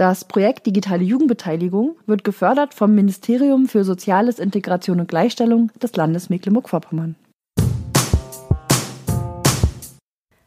Das 0.00 0.24
Projekt 0.24 0.64
Digitale 0.64 1.04
Jugendbeteiligung 1.04 1.94
wird 2.06 2.24
gefördert 2.24 2.72
vom 2.72 2.94
Ministerium 2.94 3.68
für 3.68 3.84
Soziales, 3.84 4.38
Integration 4.38 4.98
und 4.98 5.08
Gleichstellung 5.08 5.70
des 5.82 5.94
Landes 5.94 6.30
Mecklenburg-Vorpommern. 6.30 7.16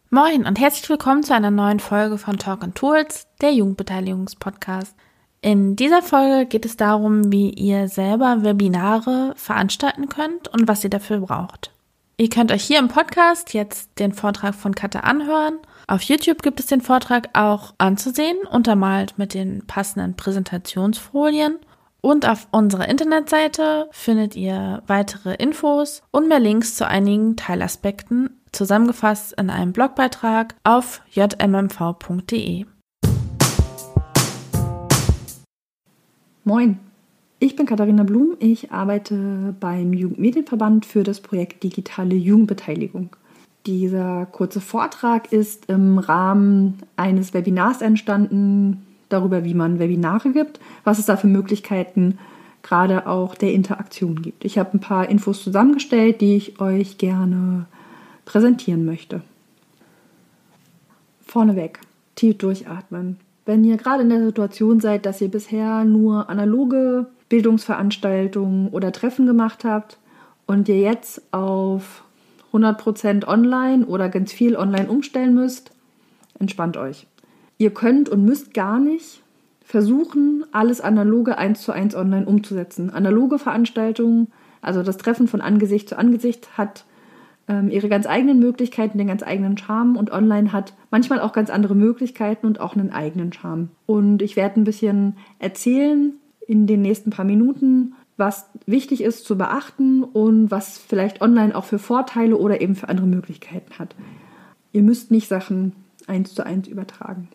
Moin 0.09 0.47
und 0.47 0.59
herzlich 0.59 0.89
willkommen 0.89 1.21
zu 1.21 1.35
einer 1.35 1.51
neuen 1.51 1.79
Folge 1.79 2.17
von 2.17 2.39
Talk 2.39 2.63
and 2.63 2.73
Tools, 2.73 3.27
der 3.41 3.53
Jugendbeteiligungspodcast. 3.53 4.95
In 5.41 5.75
dieser 5.75 6.01
Folge 6.01 6.47
geht 6.47 6.65
es 6.65 6.75
darum, 6.75 7.31
wie 7.31 7.51
ihr 7.51 7.89
selber 7.89 8.41
Webinare 8.41 9.35
veranstalten 9.35 10.09
könnt 10.09 10.47
und 10.47 10.67
was 10.67 10.83
ihr 10.83 10.89
dafür 10.89 11.19
braucht. 11.19 11.71
Ihr 12.17 12.29
könnt 12.29 12.51
euch 12.51 12.63
hier 12.63 12.79
im 12.79 12.87
Podcast 12.87 13.53
jetzt 13.53 13.99
den 13.99 14.13
Vortrag 14.13 14.55
von 14.55 14.73
Katha 14.73 15.01
anhören. 15.01 15.59
Auf 15.85 16.01
YouTube 16.03 16.41
gibt 16.41 16.61
es 16.61 16.67
den 16.67 16.81
Vortrag 16.81 17.29
auch 17.33 17.73
anzusehen, 17.77 18.37
untermalt 18.49 19.17
mit 19.17 19.33
den 19.33 19.65
passenden 19.67 20.15
Präsentationsfolien. 20.15 21.57
Und 21.99 22.27
auf 22.27 22.47
unserer 22.51 22.87
Internetseite 22.89 23.87
findet 23.91 24.35
ihr 24.35 24.83
weitere 24.87 25.35
Infos 25.35 26.01
und 26.11 26.27
mehr 26.27 26.39
Links 26.39 26.75
zu 26.75 26.87
einigen 26.87 27.35
Teilaspekten 27.35 28.41
zusammengefasst 28.51 29.33
in 29.39 29.49
einem 29.49 29.73
Blogbeitrag 29.73 30.55
auf 30.63 31.01
jmmv.de. 31.11 32.65
Moin, 36.45 36.79
ich 37.39 37.55
bin 37.55 37.65
Katharina 37.65 38.03
Blum. 38.03 38.35
Ich 38.39 38.71
arbeite 38.71 39.55
beim 39.59 39.93
Jugendmedienverband 39.93 40.85
für 40.85 41.03
das 41.03 41.21
Projekt 41.21 41.63
Digitale 41.63 42.15
Jugendbeteiligung. 42.15 43.15
Dieser 43.65 44.25
kurze 44.25 44.59
Vortrag 44.59 45.31
ist 45.31 45.69
im 45.69 45.97
Rahmen 45.97 46.79
eines 46.97 47.33
Webinars 47.33 47.81
entstanden 47.81 48.85
darüber, 49.07 49.45
wie 49.45 49.53
man 49.53 49.79
Webinare 49.79 50.31
gibt, 50.31 50.59
was 50.83 50.99
es 50.99 51.05
da 51.05 51.15
für 51.15 51.27
Möglichkeiten 51.27 52.17
gerade 52.61 53.07
auch 53.07 53.35
der 53.35 53.53
Interaktion 53.53 54.21
gibt. 54.21 54.43
Ich 54.43 54.57
habe 54.57 54.75
ein 54.75 54.79
paar 54.79 55.07
Infos 55.09 55.43
zusammengestellt, 55.43 56.21
die 56.21 56.35
ich 56.35 56.59
euch 56.59 56.97
gerne 56.97 57.65
präsentieren 58.25 58.85
möchte. 58.85 59.21
Vorneweg, 61.25 61.79
tief 62.15 62.37
durchatmen. 62.37 63.17
Wenn 63.45 63.63
ihr 63.63 63.77
gerade 63.77 64.03
in 64.03 64.09
der 64.09 64.25
Situation 64.25 64.79
seid, 64.79 65.05
dass 65.05 65.21
ihr 65.21 65.29
bisher 65.29 65.83
nur 65.83 66.29
analoge 66.29 67.07
Bildungsveranstaltungen 67.29 68.69
oder 68.69 68.91
Treffen 68.91 69.25
gemacht 69.25 69.65
habt 69.65 69.97
und 70.47 70.69
ihr 70.69 70.79
jetzt 70.79 71.21
auf 71.33 72.02
100% 72.53 73.27
online 73.27 73.85
oder 73.85 74.09
ganz 74.09 74.31
viel 74.31 74.55
online 74.55 74.89
umstellen 74.89 75.33
müsst, 75.33 75.71
entspannt 76.39 76.77
euch. 76.77 77.07
Ihr 77.57 77.71
könnt 77.71 78.09
und 78.09 78.23
müsst 78.23 78.53
gar 78.53 78.79
nicht 78.79 79.21
versuchen, 79.63 80.43
alles 80.51 80.81
analoge 80.81 81.37
eins 81.37 81.61
zu 81.61 81.71
eins 81.71 81.95
online 81.95 82.25
umzusetzen. 82.25 82.89
Analoge 82.89 83.39
Veranstaltungen, 83.39 84.27
also 84.61 84.83
das 84.83 84.97
Treffen 84.97 85.27
von 85.27 85.41
Angesicht 85.41 85.89
zu 85.89 85.97
Angesicht, 85.97 86.57
hat 86.57 86.85
ähm, 87.47 87.69
ihre 87.69 87.89
ganz 87.89 88.05
eigenen 88.05 88.39
Möglichkeiten, 88.39 88.97
den 88.97 89.07
ganz 89.07 89.23
eigenen 89.23 89.57
Charme 89.57 89.97
und 89.97 90.11
online 90.11 90.53
hat 90.53 90.73
manchmal 90.91 91.19
auch 91.19 91.33
ganz 91.33 91.49
andere 91.49 91.75
Möglichkeiten 91.75 92.45
und 92.45 92.59
auch 92.59 92.75
einen 92.75 92.91
eigenen 92.91 93.33
Charme. 93.33 93.69
Und 93.85 94.21
ich 94.21 94.35
werde 94.35 94.59
ein 94.59 94.63
bisschen 94.63 95.17
erzählen 95.39 96.13
in 96.47 96.67
den 96.67 96.81
nächsten 96.81 97.09
paar 97.09 97.25
Minuten, 97.25 97.95
was 98.17 98.45
wichtig 98.65 99.01
ist 99.01 99.25
zu 99.25 99.37
beachten 99.37 100.03
und 100.03 100.51
was 100.51 100.77
vielleicht 100.77 101.21
online 101.21 101.55
auch 101.55 101.65
für 101.65 101.79
Vorteile 101.79 102.37
oder 102.37 102.61
eben 102.61 102.75
für 102.75 102.89
andere 102.89 103.07
Möglichkeiten 103.07 103.79
hat. 103.79 103.95
Ihr 104.71 104.83
müsst 104.83 105.11
nicht 105.11 105.27
Sachen 105.27 105.73
eins 106.07 106.33
zu 106.33 106.45
eins 106.45 106.67
übertragen. 106.67 107.29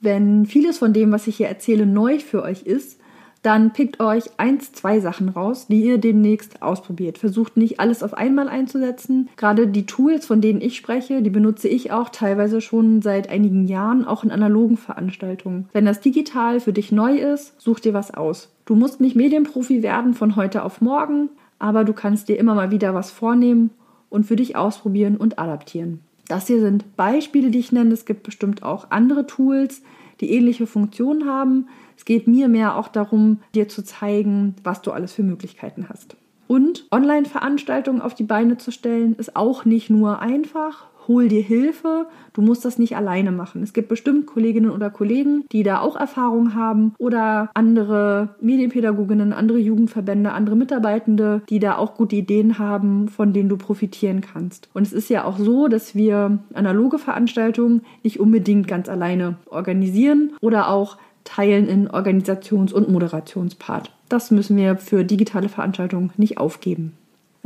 Wenn 0.00 0.46
vieles 0.46 0.78
von 0.78 0.92
dem, 0.92 1.10
was 1.10 1.26
ich 1.26 1.36
hier 1.36 1.48
erzähle, 1.48 1.86
neu 1.86 2.18
für 2.18 2.42
euch 2.42 2.62
ist, 2.62 2.97
dann 3.42 3.72
pickt 3.72 4.00
euch 4.00 4.24
eins, 4.36 4.72
zwei 4.72 5.00
Sachen 5.00 5.28
raus, 5.28 5.66
die 5.68 5.82
ihr 5.82 5.98
demnächst 5.98 6.62
ausprobiert. 6.62 7.18
Versucht 7.18 7.56
nicht 7.56 7.78
alles 7.78 8.02
auf 8.02 8.14
einmal 8.14 8.48
einzusetzen. 8.48 9.28
Gerade 9.36 9.68
die 9.68 9.86
Tools, 9.86 10.26
von 10.26 10.40
denen 10.40 10.60
ich 10.60 10.76
spreche, 10.76 11.22
die 11.22 11.30
benutze 11.30 11.68
ich 11.68 11.92
auch 11.92 12.08
teilweise 12.08 12.60
schon 12.60 13.00
seit 13.00 13.30
einigen 13.30 13.66
Jahren, 13.66 14.04
auch 14.04 14.24
in 14.24 14.30
analogen 14.30 14.76
Veranstaltungen. 14.76 15.68
Wenn 15.72 15.84
das 15.84 16.00
digital 16.00 16.60
für 16.60 16.72
dich 16.72 16.90
neu 16.90 17.16
ist, 17.16 17.60
such 17.60 17.80
dir 17.80 17.94
was 17.94 18.12
aus. 18.12 18.50
Du 18.64 18.74
musst 18.74 19.00
nicht 19.00 19.16
Medienprofi 19.16 19.82
werden 19.82 20.14
von 20.14 20.36
heute 20.36 20.62
auf 20.64 20.80
morgen, 20.80 21.30
aber 21.58 21.84
du 21.84 21.92
kannst 21.92 22.28
dir 22.28 22.38
immer 22.38 22.54
mal 22.54 22.70
wieder 22.70 22.94
was 22.94 23.10
vornehmen 23.10 23.70
und 24.10 24.26
für 24.26 24.36
dich 24.36 24.56
ausprobieren 24.56 25.16
und 25.16 25.38
adaptieren. 25.38 26.00
Das 26.28 26.46
hier 26.46 26.60
sind 26.60 26.96
Beispiele, 26.96 27.50
die 27.50 27.58
ich 27.58 27.72
nenne. 27.72 27.94
Es 27.94 28.04
gibt 28.04 28.22
bestimmt 28.22 28.62
auch 28.62 28.90
andere 28.90 29.26
Tools, 29.26 29.82
die 30.20 30.30
ähnliche 30.32 30.66
Funktionen 30.66 31.26
haben. 31.26 31.68
Es 31.96 32.04
geht 32.04 32.26
mir 32.26 32.48
mehr 32.48 32.76
auch 32.76 32.88
darum, 32.88 33.38
dir 33.54 33.68
zu 33.68 33.82
zeigen, 33.82 34.54
was 34.62 34.82
du 34.82 34.92
alles 34.92 35.12
für 35.12 35.22
Möglichkeiten 35.22 35.88
hast. 35.88 36.16
Und 36.46 36.86
Online-Veranstaltungen 36.90 38.00
auf 38.00 38.14
die 38.14 38.24
Beine 38.24 38.56
zu 38.56 38.70
stellen, 38.70 39.14
ist 39.16 39.36
auch 39.36 39.64
nicht 39.64 39.90
nur 39.90 40.20
einfach. 40.20 40.86
Hol 41.08 41.28
dir 41.28 41.42
Hilfe. 41.42 42.06
Du 42.34 42.42
musst 42.42 42.66
das 42.66 42.78
nicht 42.78 42.94
alleine 42.94 43.32
machen. 43.32 43.62
Es 43.62 43.72
gibt 43.72 43.88
bestimmt 43.88 44.26
Kolleginnen 44.26 44.70
oder 44.70 44.90
Kollegen, 44.90 45.44
die 45.50 45.62
da 45.62 45.80
auch 45.80 45.96
Erfahrung 45.96 46.54
haben 46.54 46.94
oder 46.98 47.50
andere 47.54 48.36
Medienpädagoginnen, 48.42 49.32
andere 49.32 49.58
Jugendverbände, 49.58 50.32
andere 50.32 50.54
Mitarbeitende, 50.54 51.40
die 51.48 51.58
da 51.58 51.78
auch 51.78 51.94
gute 51.94 52.16
Ideen 52.16 52.58
haben, 52.58 53.08
von 53.08 53.32
denen 53.32 53.48
du 53.48 53.56
profitieren 53.56 54.20
kannst. 54.20 54.68
Und 54.74 54.82
es 54.82 54.92
ist 54.92 55.08
ja 55.08 55.24
auch 55.24 55.38
so, 55.38 55.68
dass 55.68 55.94
wir 55.94 56.38
analoge 56.52 56.98
Veranstaltungen 56.98 57.82
nicht 58.02 58.20
unbedingt 58.20 58.68
ganz 58.68 58.90
alleine 58.90 59.36
organisieren 59.46 60.32
oder 60.42 60.68
auch 60.68 60.98
teilen 61.24 61.68
in 61.68 61.88
Organisations- 61.88 62.72
und 62.72 62.90
Moderationspart. 62.90 63.92
Das 64.08 64.30
müssen 64.30 64.56
wir 64.56 64.76
für 64.76 65.04
digitale 65.04 65.48
Veranstaltungen 65.48 66.12
nicht 66.16 66.38
aufgeben. 66.38 66.97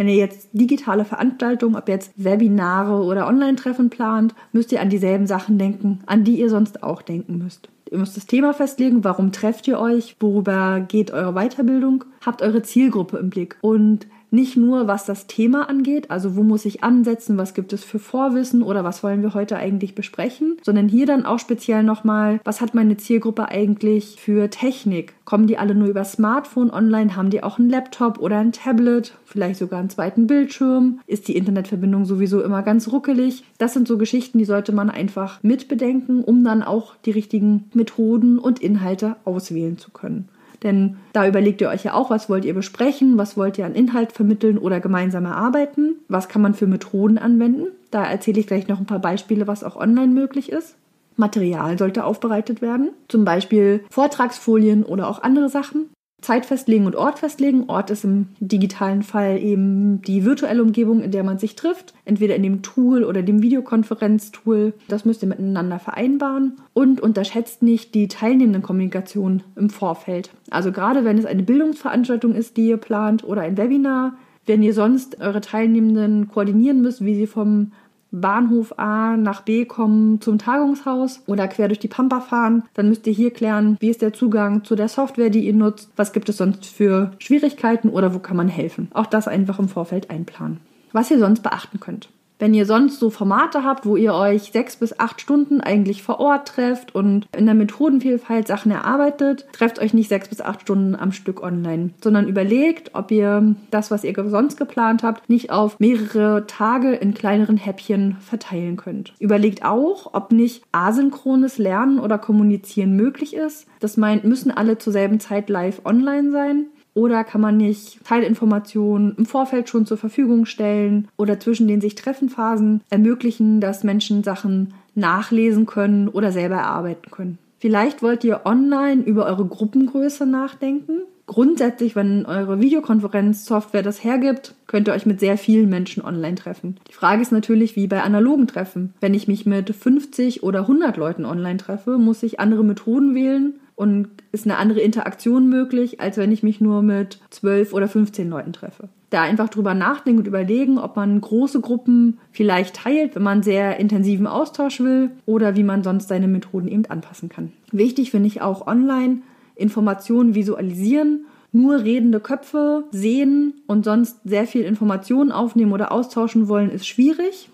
Wenn 0.03 0.09
ihr 0.09 0.17
jetzt 0.17 0.49
digitale 0.53 1.05
Veranstaltungen, 1.05 1.77
ob 1.77 1.89
jetzt 1.89 2.13
Webinare 2.17 3.05
oder 3.05 3.29
Online-Treffen 3.29 3.89
plant, 3.89 4.35
müsst 4.51 4.73
ihr 4.73 4.81
an 4.81 4.91
dieselben 4.91 5.29
Sachen 5.29 5.59
denken, 5.59 6.01
an 6.07 6.25
die 6.25 6.41
ihr 6.41 6.51
sonst 6.51 6.83
auch 6.83 7.03
denken 7.03 7.39
müsst. 7.39 7.69
Ihr 7.89 7.99
müsst 7.99 8.17
das 8.17 8.27
Thema 8.27 8.53
festlegen, 8.53 9.05
warum 9.05 9.31
trefft 9.31 9.69
ihr 9.69 9.79
euch, 9.79 10.17
worüber 10.19 10.81
geht 10.81 11.13
eure 11.13 11.35
Weiterbildung, 11.35 12.05
habt 12.27 12.43
eure 12.43 12.63
Zielgruppe 12.63 13.19
im 13.19 13.31
Blick 13.31 13.59
und 13.61 14.09
nicht 14.33 14.57
nur 14.57 14.89
was 14.89 15.05
das 15.05 15.27
Thema 15.27 15.69
angeht, 15.69 16.11
also 16.11 16.37
wo 16.37 16.43
muss 16.43 16.65
ich 16.65 16.83
ansetzen, 16.83 17.37
was 17.37 17.55
gibt 17.55 17.73
es 17.73 17.85
für 17.85 17.99
Vorwissen 17.99 18.63
oder 18.63 18.83
was 18.83 19.03
wollen 19.03 19.23
wir 19.23 19.35
heute 19.35 19.57
eigentlich 19.57 19.95
besprechen, 19.95 20.57
sondern 20.63 20.89
hier 20.89 21.07
dann 21.07 21.27
auch 21.27 21.39
speziell 21.39 21.83
nochmal, 21.83 22.41
was 22.45 22.61
hat 22.61 22.75
meine 22.75 22.97
Zielgruppe 22.97 23.49
eigentlich 23.49 24.17
für 24.19 24.49
Technik? 24.49 25.15
Kommen 25.25 25.47
die 25.47 25.59
alle 25.59 25.75
nur 25.75 25.89
über 25.89 26.05
Smartphone 26.05 26.71
online? 26.71 27.15
Haben 27.15 27.31
die 27.31 27.43
auch 27.43 27.59
einen 27.59 27.71
Laptop 27.71 28.19
oder 28.19 28.39
ein 28.39 28.53
Tablet? 28.53 29.13
Vielleicht 29.25 29.59
sogar 29.59 29.81
einen 29.81 29.91
zweiten 29.91 30.27
Bildschirm? 30.27 31.01
Ist 31.07 31.29
die 31.29 31.37
Internetverbindung 31.37 32.07
sowieso 32.07 32.43
immer 32.43 32.63
ganz 32.63 32.91
ruckelig? 32.91 33.45
Das 33.59 33.75
sind 33.75 33.87
so 33.87 33.99
Geschichten, 33.99 34.39
die 34.39 34.45
sollte 34.45 34.73
man 34.73 34.91
einfach 34.91 35.43
mitbedenken, 35.43 36.25
um 36.25 36.43
dann 36.43 36.63
auch 36.63 36.97
die 37.05 37.11
richtigen 37.11 37.71
Methoden 37.75 38.39
und 38.39 38.61
Inhalte 38.61 39.17
auswählen 39.25 39.79
zu 39.79 39.91
können. 39.91 40.29
Denn 40.63 40.97
da 41.13 41.27
überlegt 41.27 41.61
ihr 41.61 41.69
euch 41.69 41.85
ja 41.85 41.95
auch, 41.95 42.11
was 42.11 42.29
wollt 42.29 42.45
ihr 42.45 42.55
besprechen, 42.55 43.19
was 43.19 43.37
wollt 43.37 43.59
ihr 43.59 43.67
an 43.67 43.75
Inhalt 43.75 44.13
vermitteln 44.13 44.59
oder 44.59 44.81
gemeinsam 44.81 45.25
erarbeiten, 45.25 45.97
was 46.09 46.29
kann 46.29 46.43
man 46.43 46.55
für 46.55 46.67
Methoden 46.67 47.19
anwenden. 47.19 47.69
Da 47.91 48.05
erzähle 48.05 48.41
ich 48.41 48.47
gleich 48.47 48.69
noch 48.69 48.79
ein 48.79 48.87
paar 48.87 49.01
Beispiele, 49.01 49.47
was 49.47 49.65
auch 49.65 49.77
online 49.77 50.13
möglich 50.13 50.53
ist. 50.53 50.77
Material 51.17 51.79
sollte 51.79 52.05
aufbereitet 52.05 52.63
werden, 52.63 52.91
zum 53.09 53.25
Beispiel 53.25 53.85
Vortragsfolien 53.91 54.85
oder 54.85 55.09
auch 55.09 55.23
andere 55.23 55.49
Sachen. 55.49 55.91
Zeit 56.23 56.47
festlegen 56.47 56.87
und 56.87 56.97
Ort 56.97 57.19
festlegen. 57.19 57.65
Ort 57.69 57.91
ist 57.91 58.05
im 58.05 58.29
digitalen 58.41 59.03
Fall 59.03 59.39
eben 59.39 60.01
die 60.03 60.25
virtuelle 60.25 60.63
Umgebung, 60.63 61.03
in 61.03 61.11
der 61.11 61.25
man 61.25 61.39
sich 61.39 61.57
trifft, 61.57 61.93
entweder 62.05 62.37
in 62.37 62.43
dem 62.43 62.63
Tool 62.63 63.05
oder 63.05 63.23
dem 63.23 63.43
Videokonferenztool. 63.43 64.73
Das 64.89 65.05
müsst 65.05 65.23
ihr 65.23 65.29
miteinander 65.29 65.79
vereinbaren 65.79 66.59
und 66.73 67.01
unterschätzt 67.01 67.63
nicht 67.63 67.95
die 67.95 68.09
teilnehmenden 68.09 68.63
Kommunikation 68.63 69.43
im 69.57 69.69
Vorfeld. 69.69 70.31
Also 70.51 70.73
gerade 70.73 71.05
wenn 71.05 71.19
es 71.19 71.27
eine 71.27 71.43
Bildungsveranstaltung 71.43 72.35
ist, 72.35 72.57
die 72.57 72.69
ihr 72.69 72.77
plant 72.77 73.25
oder 73.25 73.43
ein 73.43 73.59
Webinar, 73.59 74.15
wenn 74.47 74.63
ihr 74.63 74.75
sonst 74.75 75.21
eure 75.21 75.41
Teilnehmenden 75.41 76.29
koordinieren 76.29 76.83
müsst, 76.83 77.05
wie 77.05 77.15
sie 77.15 77.27
vom 77.27 77.73
Bahnhof 78.13 78.79
A 78.79 79.17
nach 79.17 79.41
B 79.41 79.65
kommen 79.65 80.21
zum 80.21 80.39
Tagungshaus 80.39 81.23
oder 81.27 81.49
quer 81.49 81.69
durch 81.69 81.81
die 81.81 81.89
Pampa 81.89 82.21
fahren, 82.21 82.65
dann 82.75 82.89
müsst 82.89 83.07
ihr 83.07 83.13
hier 83.13 83.33
klären, 83.33 83.77
wie 83.81 83.89
ist 83.89 84.03
der 84.03 84.13
Zugang 84.13 84.65
zu 84.65 84.77
der 84.77 84.89
Software, 84.89 85.31
die 85.31 85.47
ihr 85.47 85.55
nutzt, 85.55 85.91
was 85.97 86.13
gibt 86.13 86.29
es 86.29 86.37
sonst 86.37 86.67
für 86.67 87.13
Schwierigkeiten 87.19 87.89
oder 87.89 88.15
wo 88.15 88.19
kann 88.19 88.37
man 88.37 88.49
helfen. 88.49 88.89
Auch 88.93 89.07
das 89.07 89.27
einfach 89.27 89.59
im 89.59 89.69
Vorfeld 89.69 90.11
einplanen. 90.11 90.61
Was 90.93 91.11
ihr 91.11 91.19
sonst 91.19 91.43
beachten 91.43 91.81
könnt. 91.81 92.11
Wenn 92.43 92.55
ihr 92.55 92.67
sonst 92.67 92.99
so 92.99 93.09
Formate 93.09 93.63
habt, 93.63 93.87
wo 93.87 93.95
ihr 93.95 94.15
euch 94.15 94.51
sechs 94.51 94.75
bis 94.75 94.99
acht 94.99 95.21
Stunden 95.21 95.61
eigentlich 95.61 96.03
vor 96.03 96.19
Ort 96.19 96.49
trefft 96.49 96.93
und 96.93 97.29
in 97.37 97.47
der 97.47 97.55
Methodenvielfalt 97.55 98.49
Sachen 98.49 98.73
erarbeitet, 98.73 99.47
trefft 99.53 99.79
euch 99.79 99.95
nicht 99.95 100.09
sechs 100.09 100.27
bis 100.27 100.41
acht 100.41 100.63
Stunden 100.63 100.97
am 100.97 101.13
Stück 101.13 101.41
online, 101.41 101.91
sondern 102.03 102.27
überlegt, 102.27 102.97
ob 102.97 103.13
ihr 103.13 103.55
das, 103.71 103.93
was 103.93 104.03
ihr 104.03 104.13
sonst 104.29 104.57
geplant 104.57 105.05
habt, 105.05 105.31
nicht 105.31 105.53
auf 105.53 105.79
mehrere 105.79 106.45
Tage 106.49 106.95
in 106.95 107.15
kleineren 107.15 107.59
Häppchen 107.59 108.17
verteilen 108.19 108.77
könnt. 108.77 109.15
Überlegt 109.21 109.65
auch, 109.65 110.13
ob 110.13 110.33
nicht 110.33 110.65
asynchrones 110.73 111.59
Lernen 111.59 112.01
oder 112.01 112.19
Kommunizieren 112.19 112.97
möglich 112.97 113.37
ist. 113.37 113.69
Das 113.79 113.97
meint, 113.97 114.25
müssen 114.25 114.51
alle 114.51 114.79
zur 114.79 114.93
selben 114.93 115.21
Zeit 115.21 115.49
live 115.49 115.83
online 115.85 116.33
sein. 116.33 116.67
Oder 116.95 117.25
kann 117.25 117.41
man 117.41 117.57
nicht 117.57 118.05
Teilinformationen 118.05 119.15
im 119.17 119.27
Vorfeld 119.27 119.69
schon 119.69 119.87
zur 119.87 119.97
Verfügung 119.97 120.45
stellen 120.45 121.09
oder 121.17 121.41
zwischen 121.41 121.69
den 121.69 121.81
sich 121.81 121.95
Treffenphasen 121.95 122.83
ermöglichen, 122.91 123.61
dass 123.61 123.85
Menschen 123.85 124.23
Sachen 124.23 124.75
nachlesen 124.95 125.67
können 125.67 126.09
oder 126.09 126.33
selber 126.33 126.57
erarbeiten 126.57 127.11
können? 127.11 127.39
Vielleicht 127.59 128.03
wollt 128.03 128.25
ihr 128.25 128.43
online 128.45 129.03
über 129.03 129.25
eure 129.27 129.47
Gruppengröße 129.47 130.27
nachdenken. 130.27 131.03
Grundsätzlich, 131.27 131.95
wenn 131.95 132.27
eure 132.27 132.61
Videokonferenzsoftware 132.61 133.85
das 133.85 134.03
hergibt, 134.03 134.55
könnt 134.67 134.89
ihr 134.89 134.93
euch 134.93 135.07
mit 135.07 135.21
sehr 135.21 135.39
vielen 135.39 135.71
Menschen 135.71 136.05
online 136.05 136.35
treffen. 136.35 136.77
Die 136.91 136.93
Frage 136.93 137.23
ist 137.23 137.31
natürlich, 137.31 137.77
wie 137.77 137.87
bei 137.87 138.03
analogen 138.03 138.49
Treffen. 138.49 138.93
Wenn 139.01 139.15
ich 139.15 139.29
mich 139.29 139.47
mit 139.47 139.75
50 139.75 140.43
oder 140.43 140.63
100 140.63 140.97
Leuten 140.97 141.25
online 141.25 141.59
treffe, 141.59 141.97
muss 141.97 142.23
ich 142.25 142.41
andere 142.41 142.65
Methoden 142.65 143.15
wählen 143.15 143.55
und 143.75 144.09
ist 144.33 144.47
eine 144.47 144.59
andere 144.59 144.81
Interaktion 144.81 145.49
möglich, 145.49 146.01
als 146.01 146.17
wenn 146.17 146.33
ich 146.33 146.43
mich 146.43 146.61
nur 146.61 146.83
mit 146.83 147.19
12 147.31 147.73
oder 147.73 147.89
15 147.89 148.29
Leuten 148.29 148.53
treffe. 148.53 148.89
Da 149.11 149.23
einfach 149.23 149.49
drüber 149.49 149.75
nachdenken 149.75 150.21
und 150.21 150.27
überlegen, 150.27 150.79
ob 150.79 150.97
man 150.97 151.21
große 151.21 151.61
Gruppen 151.61 152.19
vielleicht 152.31 152.77
teilt, 152.77 153.15
wenn 153.15 153.23
man 153.23 153.43
sehr 153.43 153.79
intensiven 153.79 154.27
Austausch 154.27 154.81
will 154.81 155.11
oder 155.27 155.57
wie 155.57 155.65
man 155.65 155.83
sonst 155.83 156.09
seine 156.09 156.29
Methoden 156.29 156.69
eben 156.69 156.87
anpassen 156.87 157.29
kann. 157.29 157.53
Wichtig 157.73 158.11
finde 158.11 158.29
ich 158.29 158.41
auch 158.41 158.67
online 158.67 159.19
Informationen 159.55 160.35
visualisieren 160.35 161.27
nur 161.53 161.85
redende 161.85 162.19
Köpfe 162.19 162.85
sehen 162.93 163.53
und 163.67 163.85
sonst 163.85 164.21
sehr 164.25 164.47
viel 164.47 164.63
Informationen 164.63 165.31
aufnehmen 165.31 165.73
oder 165.73 165.93
austauschen 165.93 166.49
wollen, 166.49 166.71
ist 166.71 166.87
schwierig. 166.87 167.51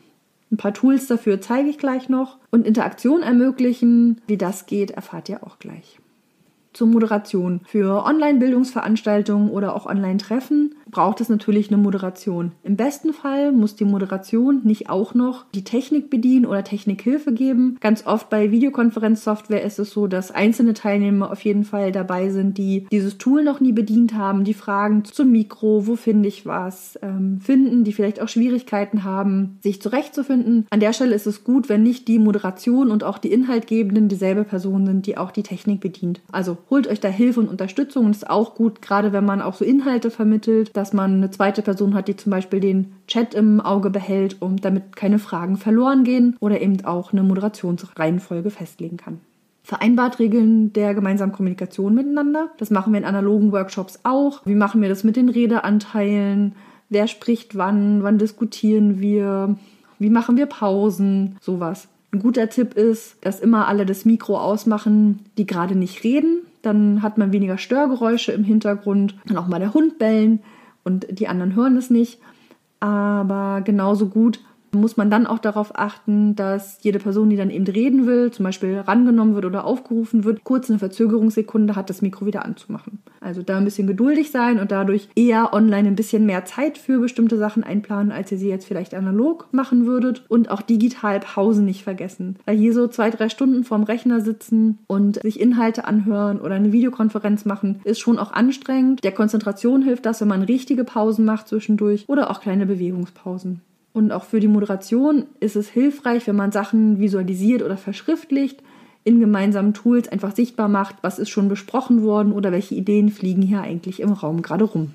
Ein 0.50 0.56
paar 0.56 0.72
Tools 0.72 1.08
dafür 1.08 1.40
zeige 1.40 1.68
ich 1.68 1.78
gleich 1.78 2.08
noch. 2.08 2.38
Und 2.50 2.64
Interaktion 2.64 3.22
ermöglichen, 3.22 4.20
wie 4.28 4.38
das 4.38 4.66
geht, 4.66 4.92
erfahrt 4.92 5.28
ihr 5.28 5.44
auch 5.44 5.58
gleich 5.58 5.98
zur 6.78 6.86
Moderation. 6.86 7.60
Für 7.64 8.04
Online-Bildungsveranstaltungen 8.04 9.50
oder 9.50 9.74
auch 9.74 9.86
Online-Treffen 9.86 10.76
braucht 10.90 11.20
es 11.20 11.28
natürlich 11.28 11.68
eine 11.68 11.76
Moderation. 11.76 12.52
Im 12.62 12.76
besten 12.76 13.12
Fall 13.12 13.52
muss 13.52 13.76
die 13.76 13.84
Moderation 13.84 14.60
nicht 14.64 14.90
auch 14.90 15.14
noch 15.14 15.46
die 15.54 15.64
Technik 15.64 16.10
bedienen 16.10 16.46
oder 16.46 16.64
Technikhilfe 16.64 17.32
geben. 17.32 17.76
Ganz 17.80 18.06
oft 18.06 18.30
bei 18.30 18.50
Videokonferenzsoftware 18.50 19.62
ist 19.62 19.78
es 19.78 19.90
so, 19.90 20.06
dass 20.06 20.30
einzelne 20.30 20.74
Teilnehmer 20.74 21.30
auf 21.30 21.42
jeden 21.42 21.64
Fall 21.64 21.92
dabei 21.92 22.30
sind, 22.30 22.58
die 22.58 22.86
dieses 22.90 23.18
Tool 23.18 23.44
noch 23.44 23.60
nie 23.60 23.72
bedient 23.72 24.14
haben, 24.14 24.44
die 24.44 24.54
Fragen 24.54 25.04
zum 25.04 25.32
Mikro, 25.32 25.86
wo 25.86 25.96
finde 25.96 26.28
ich 26.28 26.46
was, 26.46 26.98
ähm, 27.02 27.40
finden, 27.40 27.84
die 27.84 27.92
vielleicht 27.92 28.20
auch 28.20 28.28
Schwierigkeiten 28.28 29.04
haben, 29.04 29.58
sich 29.62 29.82
zurechtzufinden. 29.82 30.66
An 30.70 30.80
der 30.80 30.92
Stelle 30.92 31.14
ist 31.14 31.26
es 31.26 31.44
gut, 31.44 31.68
wenn 31.68 31.82
nicht 31.82 32.08
die 32.08 32.18
Moderation 32.18 32.90
und 32.90 33.04
auch 33.04 33.18
die 33.18 33.32
Inhaltgebenden 33.32 34.08
dieselbe 34.08 34.44
Person 34.44 34.86
sind, 34.86 35.06
die 35.06 35.16
auch 35.16 35.30
die 35.30 35.42
Technik 35.42 35.80
bedient. 35.80 36.20
Also 36.32 36.58
holt 36.70 36.86
euch 36.86 37.00
da 37.00 37.08
Hilfe 37.08 37.40
und 37.40 37.48
Unterstützung 37.48 38.06
und 38.06 38.12
ist 38.12 38.28
auch 38.28 38.54
gut, 38.54 38.82
gerade 38.82 39.12
wenn 39.12 39.24
man 39.24 39.42
auch 39.42 39.54
so 39.54 39.64
Inhalte 39.64 40.10
vermittelt, 40.10 40.70
dass 40.78 40.92
man 40.92 41.14
eine 41.14 41.30
zweite 41.32 41.60
Person 41.60 41.94
hat, 41.94 42.06
die 42.06 42.14
zum 42.14 42.30
Beispiel 42.30 42.60
den 42.60 42.92
Chat 43.08 43.34
im 43.34 43.60
Auge 43.60 43.90
behält, 43.90 44.36
um 44.40 44.58
damit 44.58 44.94
keine 44.94 45.18
Fragen 45.18 45.56
verloren 45.56 46.04
gehen 46.04 46.36
oder 46.38 46.60
eben 46.60 46.84
auch 46.84 47.12
eine 47.12 47.24
Moderationsreihenfolge 47.24 48.50
festlegen 48.50 48.96
kann. 48.96 49.18
Vereinbart 49.64 50.20
Regeln 50.20 50.72
der 50.72 50.94
gemeinsamen 50.94 51.32
Kommunikation 51.32 51.94
miteinander. 51.94 52.50
Das 52.58 52.70
machen 52.70 52.92
wir 52.92 52.98
in 53.00 53.04
analogen 53.04 53.50
Workshops 53.50 53.98
auch. 54.04 54.46
Wie 54.46 54.54
machen 54.54 54.80
wir 54.80 54.88
das 54.88 55.02
mit 55.02 55.16
den 55.16 55.28
Redeanteilen? 55.28 56.54
Wer 56.90 57.08
spricht 57.08 57.58
wann? 57.58 58.04
Wann 58.04 58.18
diskutieren 58.18 59.00
wir? 59.00 59.56
Wie 59.98 60.10
machen 60.10 60.36
wir 60.36 60.46
Pausen? 60.46 61.38
Sowas. 61.40 61.88
Ein 62.12 62.20
guter 62.20 62.48
Tipp 62.48 62.74
ist, 62.74 63.16
dass 63.22 63.40
immer 63.40 63.66
alle 63.66 63.84
das 63.84 64.04
Mikro 64.04 64.38
ausmachen, 64.38 65.24
die 65.36 65.46
gerade 65.46 65.74
nicht 65.74 66.04
reden. 66.04 66.42
Dann 66.62 67.02
hat 67.02 67.18
man 67.18 67.32
weniger 67.32 67.58
Störgeräusche 67.58 68.30
im 68.30 68.44
Hintergrund. 68.44 69.16
Kann 69.26 69.36
auch 69.36 69.48
mal 69.48 69.58
der 69.58 69.74
Hund 69.74 69.98
bellen 69.98 70.38
und 70.88 71.06
die 71.10 71.28
anderen 71.28 71.54
hören 71.54 71.76
es 71.76 71.90
nicht. 71.90 72.18
Aber 72.80 73.60
genauso 73.62 74.08
gut 74.08 74.40
muss 74.72 74.96
man 74.96 75.10
dann 75.10 75.26
auch 75.26 75.38
darauf 75.38 75.78
achten, 75.78 76.36
dass 76.36 76.78
jede 76.82 76.98
Person, 76.98 77.30
die 77.30 77.36
dann 77.36 77.50
eben 77.50 77.66
reden 77.66 78.06
will, 78.06 78.30
zum 78.30 78.44
Beispiel 78.44 78.78
rangenommen 78.78 79.34
wird 79.34 79.44
oder 79.44 79.64
aufgerufen 79.64 80.24
wird, 80.24 80.44
kurz 80.44 80.70
eine 80.70 80.78
Verzögerungssekunde 80.78 81.76
hat, 81.76 81.90
das 81.90 82.02
Mikro 82.02 82.26
wieder 82.26 82.44
anzumachen. 82.44 82.98
Also 83.20 83.42
da 83.42 83.56
ein 83.56 83.64
bisschen 83.64 83.86
geduldig 83.86 84.30
sein 84.30 84.58
und 84.60 84.70
dadurch 84.70 85.08
eher 85.16 85.52
online 85.52 85.88
ein 85.88 85.96
bisschen 85.96 86.26
mehr 86.26 86.44
Zeit 86.44 86.78
für 86.78 86.98
bestimmte 86.98 87.36
Sachen 87.36 87.64
einplanen, 87.64 88.12
als 88.12 88.30
ihr 88.32 88.38
sie 88.38 88.48
jetzt 88.48 88.66
vielleicht 88.66 88.94
analog 88.94 89.48
machen 89.52 89.86
würdet. 89.86 90.24
Und 90.28 90.50
auch 90.50 90.62
digital 90.62 91.20
Pausen 91.20 91.64
nicht 91.64 91.82
vergessen. 91.82 92.36
Weil 92.44 92.56
hier 92.56 92.72
so 92.72 92.86
zwei, 92.88 93.10
drei 93.10 93.28
Stunden 93.28 93.64
vorm 93.64 93.82
Rechner 93.82 94.20
sitzen 94.20 94.78
und 94.86 95.20
sich 95.22 95.40
Inhalte 95.40 95.84
anhören 95.84 96.40
oder 96.40 96.54
eine 96.54 96.72
Videokonferenz 96.72 97.44
machen, 97.44 97.80
ist 97.84 98.00
schon 98.00 98.18
auch 98.18 98.32
anstrengend. 98.32 99.02
Der 99.04 99.12
Konzentration 99.12 99.82
hilft 99.82 100.06
das, 100.06 100.20
wenn 100.20 100.28
man 100.28 100.42
richtige 100.42 100.84
Pausen 100.84 101.24
macht 101.24 101.48
zwischendurch 101.48 102.04
oder 102.08 102.30
auch 102.30 102.40
kleine 102.40 102.66
Bewegungspausen. 102.66 103.62
Und 103.92 104.12
auch 104.12 104.24
für 104.24 104.40
die 104.40 104.48
Moderation 104.48 105.26
ist 105.40 105.56
es 105.56 105.68
hilfreich, 105.68 106.26
wenn 106.26 106.36
man 106.36 106.52
Sachen 106.52 107.00
visualisiert 107.00 107.62
oder 107.62 107.76
verschriftlicht, 107.76 108.62
in 109.04 109.20
gemeinsamen 109.20 109.74
Tools 109.74 110.08
einfach 110.08 110.34
sichtbar 110.34 110.68
macht, 110.68 110.96
was 111.02 111.18
ist 111.18 111.30
schon 111.30 111.48
besprochen 111.48 112.02
worden 112.02 112.32
oder 112.32 112.52
welche 112.52 112.74
Ideen 112.74 113.10
fliegen 113.10 113.42
hier 113.42 113.62
eigentlich 113.62 114.00
im 114.00 114.12
Raum 114.12 114.42
gerade 114.42 114.64
rum. 114.64 114.94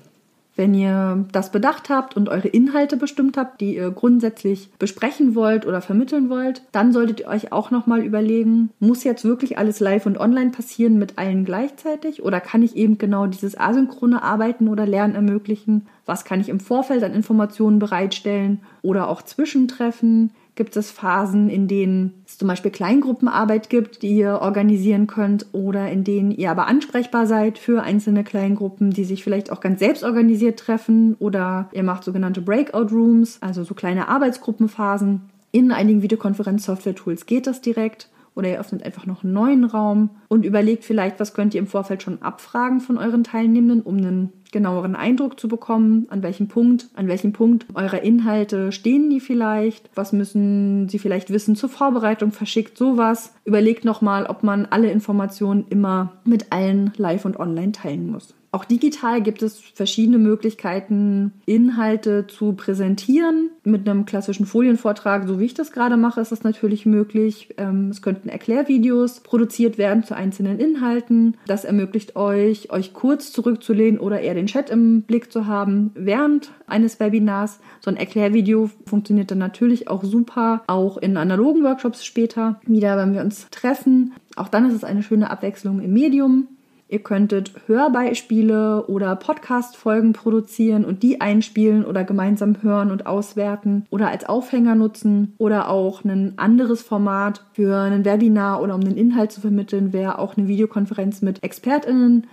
Wenn 0.56 0.74
ihr 0.74 1.26
das 1.32 1.50
bedacht 1.50 1.88
habt 1.88 2.16
und 2.16 2.28
eure 2.28 2.48
Inhalte 2.48 2.96
bestimmt 2.96 3.36
habt, 3.36 3.60
die 3.60 3.76
ihr 3.76 3.90
grundsätzlich 3.90 4.70
besprechen 4.78 5.34
wollt 5.34 5.66
oder 5.66 5.80
vermitteln 5.80 6.30
wollt, 6.30 6.62
dann 6.70 6.92
solltet 6.92 7.20
ihr 7.20 7.28
euch 7.28 7.52
auch 7.52 7.70
nochmal 7.70 8.02
überlegen, 8.02 8.70
muss 8.78 9.04
jetzt 9.04 9.24
wirklich 9.24 9.58
alles 9.58 9.80
live 9.80 10.06
und 10.06 10.18
online 10.18 10.50
passieren 10.50 10.98
mit 10.98 11.18
allen 11.18 11.44
gleichzeitig 11.44 12.22
oder 12.22 12.40
kann 12.40 12.62
ich 12.62 12.76
eben 12.76 12.98
genau 12.98 13.26
dieses 13.26 13.58
asynchrone 13.58 14.22
Arbeiten 14.22 14.68
oder 14.68 14.86
Lernen 14.86 15.16
ermöglichen? 15.16 15.86
Was 16.06 16.24
kann 16.24 16.40
ich 16.40 16.48
im 16.48 16.60
Vorfeld 16.60 17.02
an 17.02 17.14
Informationen 17.14 17.78
bereitstellen 17.78 18.60
oder 18.82 19.08
auch 19.08 19.22
Zwischentreffen? 19.22 20.30
gibt 20.56 20.76
es 20.76 20.90
Phasen, 20.90 21.48
in 21.48 21.68
denen 21.68 22.23
es 22.34 22.38
zum 22.38 22.48
Beispiel 22.48 22.72
Kleingruppenarbeit 22.72 23.70
gibt, 23.70 24.02
die 24.02 24.16
ihr 24.16 24.40
organisieren 24.40 25.06
könnt 25.06 25.46
oder 25.52 25.90
in 25.90 26.02
denen 26.02 26.32
ihr 26.32 26.50
aber 26.50 26.66
ansprechbar 26.66 27.26
seid 27.26 27.58
für 27.58 27.82
einzelne 27.82 28.24
Kleingruppen, 28.24 28.90
die 28.90 29.04
sich 29.04 29.22
vielleicht 29.22 29.52
auch 29.52 29.60
ganz 29.60 29.78
selbst 29.78 30.02
organisiert 30.02 30.58
treffen 30.58 31.14
oder 31.20 31.68
ihr 31.72 31.84
macht 31.84 32.02
sogenannte 32.02 32.40
Breakout 32.40 32.92
Rooms, 32.92 33.38
also 33.40 33.62
so 33.62 33.74
kleine 33.74 34.08
Arbeitsgruppenphasen. 34.08 35.22
In 35.52 35.70
einigen 35.70 36.02
Videokonferenz-Software-Tools 36.02 37.26
geht 37.26 37.46
das 37.46 37.60
direkt 37.60 38.08
oder 38.34 38.48
ihr 38.48 38.58
öffnet 38.58 38.82
einfach 38.82 39.06
noch 39.06 39.22
einen 39.22 39.32
neuen 39.32 39.64
Raum 39.64 40.10
und 40.26 40.44
überlegt 40.44 40.82
vielleicht, 40.84 41.20
was 41.20 41.34
könnt 41.34 41.54
ihr 41.54 41.60
im 41.60 41.68
Vorfeld 41.68 42.02
schon 42.02 42.20
abfragen 42.20 42.80
von 42.80 42.98
euren 42.98 43.22
Teilnehmenden, 43.22 43.82
um 43.82 43.98
einen 43.98 44.32
genaueren 44.54 44.96
Eindruck 44.96 45.38
zu 45.38 45.48
bekommen, 45.48 46.06
an 46.08 46.22
welchem 46.22 46.48
Punkt, 46.48 46.86
an 46.94 47.08
welchem 47.08 47.34
Punkt 47.34 47.66
eurer 47.74 48.00
Inhalte 48.00 48.72
stehen 48.72 49.10
die 49.10 49.20
vielleicht, 49.20 49.90
was 49.94 50.12
müssen 50.12 50.88
sie 50.88 50.98
vielleicht 50.98 51.30
wissen 51.30 51.56
zur 51.56 51.68
Vorbereitung, 51.68 52.32
verschickt 52.32 52.78
sowas. 52.78 53.34
Überlegt 53.44 53.84
nochmal, 53.84 54.24
ob 54.24 54.42
man 54.42 54.64
alle 54.64 54.90
Informationen 54.90 55.66
immer 55.68 56.12
mit 56.24 56.52
allen 56.52 56.92
live 56.96 57.24
und 57.26 57.38
online 57.38 57.72
teilen 57.72 58.10
muss. 58.10 58.32
Auch 58.54 58.64
digital 58.64 59.20
gibt 59.20 59.42
es 59.42 59.58
verschiedene 59.58 60.18
Möglichkeiten, 60.18 61.32
Inhalte 61.44 62.28
zu 62.28 62.52
präsentieren. 62.52 63.50
Mit 63.64 63.88
einem 63.88 64.04
klassischen 64.04 64.46
Folienvortrag, 64.46 65.26
so 65.26 65.40
wie 65.40 65.46
ich 65.46 65.54
das 65.54 65.72
gerade 65.72 65.96
mache, 65.96 66.20
ist 66.20 66.30
das 66.30 66.44
natürlich 66.44 66.86
möglich. 66.86 67.52
Ähm, 67.56 67.88
es 67.90 68.00
könnten 68.00 68.28
Erklärvideos 68.28 69.18
produziert 69.24 69.76
werden 69.76 70.04
zu 70.04 70.14
einzelnen 70.14 70.60
Inhalten. 70.60 71.36
Das 71.48 71.64
ermöglicht 71.64 72.14
euch, 72.14 72.70
euch 72.70 72.92
kurz 72.92 73.32
zurückzulehnen 73.32 73.98
oder 73.98 74.20
eher 74.20 74.34
den 74.34 74.46
Chat 74.46 74.70
im 74.70 75.02
Blick 75.02 75.32
zu 75.32 75.48
haben 75.48 75.90
während 75.96 76.52
eines 76.68 77.00
Webinars. 77.00 77.58
So 77.80 77.90
ein 77.90 77.96
Erklärvideo 77.96 78.70
funktioniert 78.86 79.32
dann 79.32 79.38
natürlich 79.38 79.88
auch 79.88 80.04
super, 80.04 80.62
auch 80.68 80.96
in 80.96 81.16
analogen 81.16 81.64
Workshops 81.64 82.04
später 82.04 82.60
wieder, 82.64 82.96
wenn 82.98 83.14
wir 83.14 83.22
uns 83.22 83.48
treffen. 83.50 84.12
Auch 84.36 84.48
dann 84.48 84.68
ist 84.68 84.74
es 84.74 84.84
eine 84.84 85.02
schöne 85.02 85.30
Abwechslung 85.30 85.80
im 85.80 85.92
Medium. 85.92 86.46
Ihr 86.88 87.02
könntet 87.02 87.52
Hörbeispiele 87.66 88.86
oder 88.86 89.16
Podcast-Folgen 89.16 90.12
produzieren 90.12 90.84
und 90.84 91.02
die 91.02 91.20
einspielen 91.20 91.84
oder 91.84 92.04
gemeinsam 92.04 92.62
hören 92.62 92.90
und 92.90 93.06
auswerten 93.06 93.86
oder 93.90 94.08
als 94.08 94.24
Aufhänger 94.24 94.74
nutzen 94.74 95.34
oder 95.38 95.70
auch 95.70 96.04
ein 96.04 96.34
anderes 96.36 96.82
Format 96.82 97.44
für 97.54 97.80
ein 97.80 98.04
Webinar 98.04 98.62
oder 98.62 98.74
um 98.74 98.82
den 98.82 98.96
Inhalt 98.96 99.32
zu 99.32 99.40
vermitteln, 99.40 99.92
wäre 99.92 100.18
auch 100.18 100.36
eine 100.36 100.46
Videokonferenz 100.46 101.22
mit 101.22 101.42
ExpertInnen 101.42 102.26